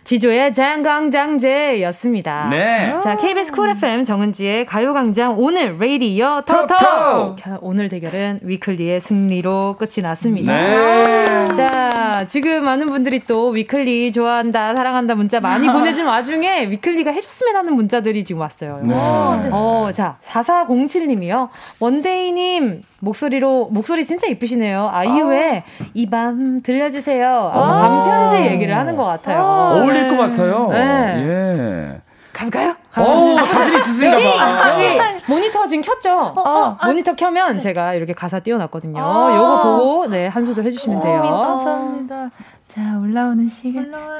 [0.05, 2.47] 지조의 장강장제였습니다.
[2.51, 2.95] 네.
[3.01, 7.35] 자, KBS 쿨 FM 정은지의 가요광장 오늘 레이디어 터터.
[7.61, 10.55] 오늘 대결은 위클리의 승리로 끝이 났습니다.
[10.55, 11.45] 네.
[11.55, 17.73] 자, 지금 많은 분들이 또 위클리 좋아한다, 사랑한다 문자 많이 보내준 와중에 위클리가 해줬으면 하는
[17.73, 18.81] 문자들이 지금 왔어요.
[18.83, 18.93] 네.
[18.95, 21.49] 어, 자, 4407님이요.
[21.79, 24.87] 원데이님, 목소리로 목소리 진짜 이쁘시네요.
[24.93, 25.85] 아이유의 아.
[25.95, 27.51] 이밤 들려주세요.
[27.53, 29.73] 아, 밤편지 얘기를 하는 것 같아요.
[29.95, 30.67] 어울릴 것 같아요.
[30.71, 31.25] 네.
[31.27, 32.01] 예.
[32.33, 32.75] 가볼까요?
[32.99, 34.73] 오, 자신 있으신가 봐.
[34.73, 36.33] 여기 모니터 지금 켰죠?
[36.35, 39.01] 어, 어, 모니터 켜면 제가 이렇게 가사 띄워놨거든요.
[39.01, 41.21] 아~ 요거 보고 네, 한 소절 해주시면 돼요.
[41.21, 42.29] 감사합니다.
[42.67, 43.89] 자, 올라오는 시간.
[43.93, 44.17] 아,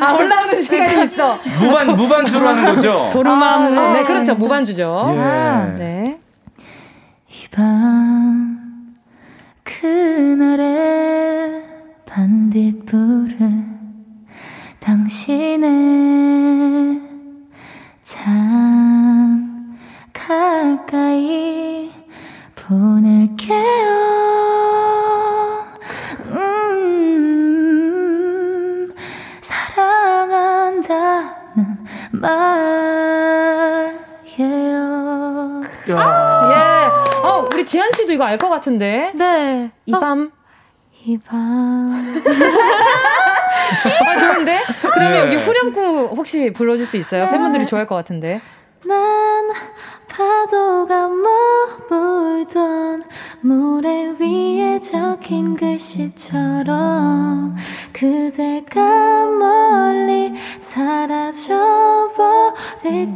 [0.00, 1.38] 아, 올라오는 시간이 있어.
[1.58, 3.08] 무반, 무반주로 하는 거죠?
[3.10, 3.78] 도루맘.
[3.78, 4.34] 아, 네, 그렇죠.
[4.34, 5.12] 무반주죠.
[5.14, 5.18] 예.
[5.18, 6.18] 아, 네.
[7.50, 8.94] 밤
[9.64, 11.62] 그날의
[12.06, 13.67] 반딧불은
[14.88, 15.68] 당신의
[18.02, 19.76] 참
[20.14, 21.92] 가까이
[22.54, 23.58] 보낼게요
[27.18, 28.94] 음,
[29.42, 31.26] 사랑한다는
[32.12, 32.40] 말이에요
[35.88, 35.92] 예.
[35.92, 39.12] 어, 우리 지한 씨도 이거 알 것 같은데.
[39.14, 39.70] 네.
[39.84, 40.32] 이 밤.
[41.04, 42.22] 이 밤.
[44.06, 44.60] 아, 좋은데?
[44.80, 45.18] 그러면 네.
[45.20, 47.24] 여기 후렴구 혹시 불러줄 수 있어요?
[47.24, 47.30] 네.
[47.30, 48.40] 팬분들이 좋아할 것 같은데.
[48.84, 49.50] 난
[50.08, 51.08] 파도가
[51.90, 53.02] 머물던
[53.40, 57.56] 모래 위에 적힌 글씨처럼
[57.92, 61.58] 그대가 멀리 사라져버릴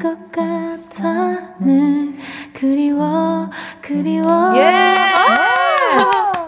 [0.01, 2.15] 것 같아 늘
[2.53, 3.49] 그리워
[3.81, 4.95] 그리워 예!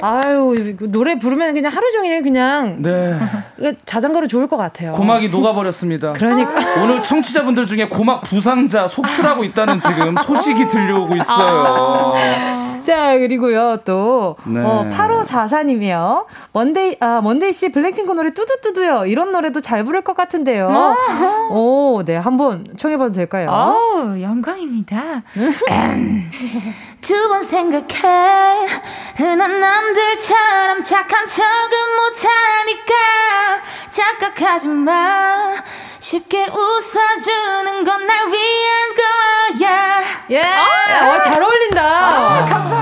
[0.04, 0.54] 아유
[0.90, 3.18] 노래 부르면 그냥 하루 종일 그냥 네.
[3.86, 4.92] 자전거로 좋을 것 같아요.
[4.92, 6.12] 고막이 녹아버렸습니다.
[6.12, 6.52] 그러니까
[6.82, 12.14] 오늘 청취자분들 중에 고막 부상자 속출하고 있다는 지금 소식이 들려오고 있어요.
[12.84, 14.60] 자 그리고요 또 네.
[14.60, 16.26] 어, 8544님이요.
[16.52, 19.06] 먼데이 아 먼데이 씨 블랙핑크 노래 뚜두뚜두요.
[19.06, 20.68] 이런 노래도 잘 부를 것 같은데요.
[20.70, 21.48] 아.
[21.50, 23.50] 오, 네 한번 청해봐도 될까요?
[23.50, 25.22] 어, 영광입니다.
[27.00, 28.66] 두 번 생각해
[29.16, 32.94] 흔한 남들처럼 착한 척은 못하니까
[33.90, 35.52] 착각하지 마
[35.98, 42.73] 쉽게 웃어주는 건 날 위한 거야 예 아, 어, 잘 어울린다 아, 감사합니다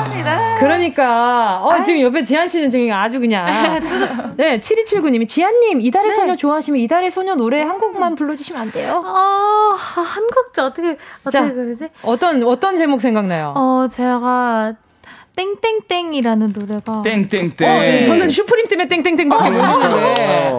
[0.59, 3.47] 그러니까 어, 지금 옆에 지한 씨는 지금 아주 그냥
[4.37, 6.15] 네 7279님이 지한님 이달의 네.
[6.15, 9.03] 소녀 좋아하시면 이달의 소녀 노래 한 곡만 불러주시면 안 돼요?
[9.05, 11.89] 어, 한 곡도 어떻게 어떻게 그러지?
[12.03, 13.55] 어떤 어떤 제목 생각나요?
[13.57, 14.75] 어 제가
[15.37, 17.69] 땡땡땡이라는 노래가 땡땡땡.
[17.69, 18.03] 어, 네.
[18.03, 20.59] 저는 슈프림 때문에 땡땡땡밖에 모르는데.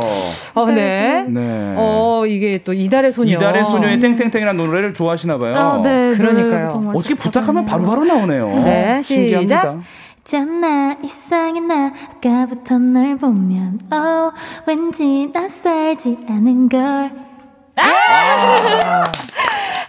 [0.55, 1.25] 어, 네.
[1.27, 1.73] 네.
[1.77, 3.35] 어, 이게 또 이달의 소녀.
[3.35, 5.55] 이달의 소녀의 땡땡땡이라는 노래를 좋아하시나 봐요.
[5.55, 6.15] 아, 네, 네.
[6.17, 6.79] 그러니까요.
[6.81, 8.63] 네, 어떻게 부탁하면 바로바로 바로 나오네요.
[8.63, 9.81] 네, 시작.
[10.23, 14.31] 있잖아 이상해 나 아까부터 널 보면 어
[14.65, 17.11] 왠지 낯설지 않은 걸
[17.75, 19.03] 아~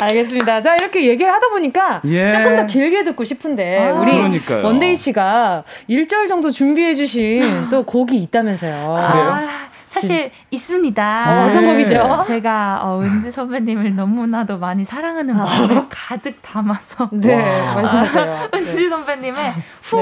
[0.00, 0.60] 알겠습니다.
[0.60, 2.30] 자, 이렇게 얘기를 하다 보니까 예.
[2.30, 4.64] 조금 더 길게 듣고 싶은데 아, 우리 그러니까요.
[4.64, 8.92] 먼데이 씨가 1절 정도 준비해 주신 또 곡이 있다면서요.
[9.10, 9.30] 그래요?
[9.30, 9.64] 아,
[9.94, 11.46] 사실 있습니다.
[11.46, 12.24] 어, 떤 곡이죠?
[12.26, 17.36] 제가 어, 은지 선배님을 너무나도 많이 사랑하는 마음을 가득 담아서 네,
[17.74, 18.48] 말씀하세요.
[18.54, 19.52] 은지 선배님의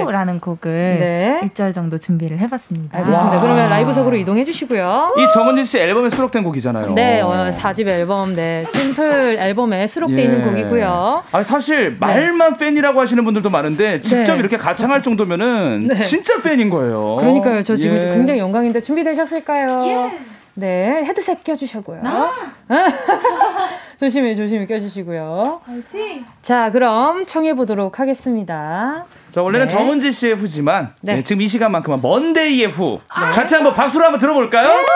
[0.01, 0.41] 후라는 네.
[0.41, 1.41] 곡을 네.
[1.45, 2.99] 1절 정도 준비를 해봤습니다.
[2.99, 3.37] 알겠습니다.
[3.37, 3.41] 와.
[3.43, 5.15] 그러면 라이브석으로 이동해 주시고요.
[5.19, 6.95] 이 정은진 씨 앨범에 수록된 곡이잖아요.
[6.95, 10.25] 네, 어, 4집 앨범, 네, 심플 앨범에 수록돼 예.
[10.25, 11.23] 있는 곡이고요.
[11.33, 12.59] 아 사실 말만 네.
[12.59, 14.41] 팬이라고 하시는 분들도 많은데 직접 네.
[14.41, 15.99] 이렇게 가창할 정도면은 네.
[16.01, 17.17] 진짜 팬인 거예요.
[17.17, 17.63] 그러니까요.
[17.63, 18.15] 저 지금 예.
[18.15, 19.87] 굉장히 영광인데 준비되셨을까요?
[19.87, 20.19] 예.
[20.55, 22.03] 네, 헤드셋 껴주시고요.
[22.05, 22.31] 아.
[23.99, 25.63] 조심히 조심히 껴주시고요.
[25.65, 26.25] 화이팅!
[26.43, 29.05] 자, 그럼 청해 보도록 하겠습니다.
[29.33, 29.73] 자, 원래는 네.
[29.73, 31.17] 정은지 씨의 후지만 네.
[31.17, 33.01] 네, 지금 이 시간만큼은 먼데이의 후.
[33.09, 33.31] 아.
[33.31, 34.69] 같이 한번 박수로 한번 들어볼까요?
[34.69, 34.87] 네.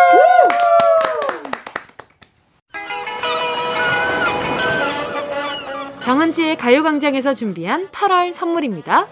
[6.01, 9.07] 정은지의 가요광장에서 준비한 8월 선물입니다.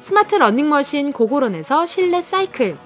[0.00, 2.76] 스마트 러닝머신 고고론에서 실내 사이클.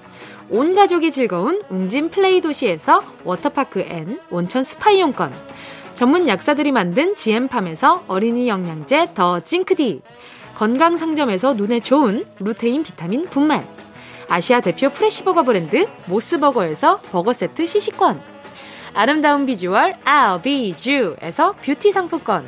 [0.51, 5.33] 온 가족이 즐거운 웅진 플레이 도시에서 워터파크 and 온천 스파 이용권.
[5.95, 10.01] 전문 약사들이 만든 지엠팜에서 어린이 영양제 더 징크디.
[10.61, 13.65] 건강 상점에서 눈에 좋은 루테인 비타민 분말.
[14.29, 18.21] 아시아 대표 fresh 버거 브랜드 모스버거에서 버거 세트 시식권.
[18.93, 22.47] 아름다운 비주얼 아비주에서 뷰티 상품권.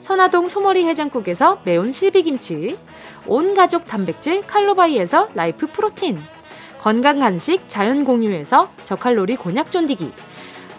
[0.00, 2.76] 선화동 소머리 해장국에서 매운 실비김치.
[3.28, 6.20] 온 가족 단백질 칼로바이에서 라이프 프로틴.
[6.80, 10.10] 건강 간식 자연 공유에서 저칼로리 곤약 쫀디기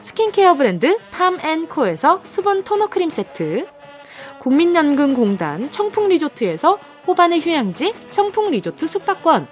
[0.01, 3.65] 스킨케어 브랜드 팜앤코에서 수분 토너 크림 세트
[4.45, 6.77] 국민연금공단 청풍리조트에서
[7.07, 9.47] 호반의 휴양지 청풍리조트 숙박권.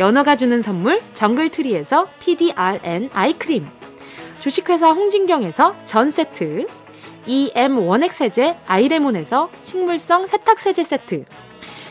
[0.00, 3.68] 연어가 주는 선물 정글트리에서 PDRN 아이크림.
[4.40, 6.66] 주식회사 홍진경에서 전 세트.
[7.26, 11.24] EM 원액 세제 아이레몬에서 식물성 세탁세제 세트.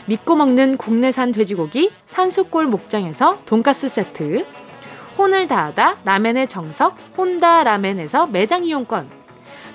[0.08, 4.46] 믿고 먹는 국내산 돼지고기 산수골 목장에서 돈가스 세트.
[5.18, 9.19] 혼을 다하다 라멘의 정석 혼다 라멘에서 매장 이용권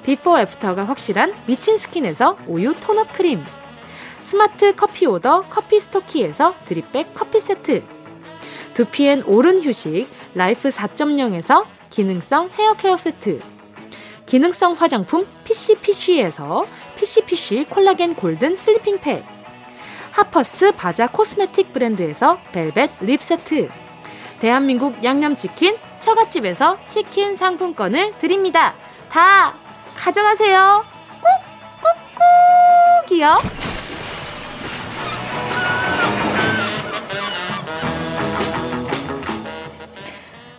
[0.04, 3.42] 비포 애프터가 확실한 미친 스킨에서 우유 tone up 크림.
[4.20, 7.82] 스마트 커피 오더 커피 스토키에서 drip bag 커피 세트.
[8.74, 13.40] 두피엔 오른 휴식 라이프 4.0에서 기능성 헤어 케어 세트.
[14.26, 16.64] 기능성 화장품 PCPC에서
[16.96, 19.24] PCPC 콜라겐 golden sleeping 팩.
[20.10, 23.68] 하퍼스 바자 코스메틱 브랜드에서 벨벳 lip 세트.
[24.40, 28.74] 대한민국 양념치킨 처갓집에서 치킨 상품권을 드립니다.
[29.08, 29.54] 다
[29.96, 30.84] 가져가세요.
[31.80, 31.88] 꾹
[33.08, 33.36] 꾹꾹이요.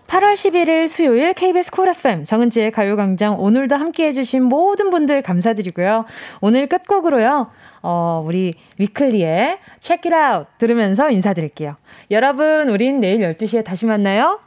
[0.08, 6.06] 8월 11일 수요일 KBS 쿨 FM 정은지의 가요광장 오늘도 함께 해주신 모든 분들 감사드리고요.
[6.40, 7.52] 오늘 끝곡으로요.
[7.84, 11.76] 어, 우리 위클리의 Check It Out 들으면서 인사드릴게요.
[12.12, 14.40] 여러분, 우린 내일 12시에 다시 만나요.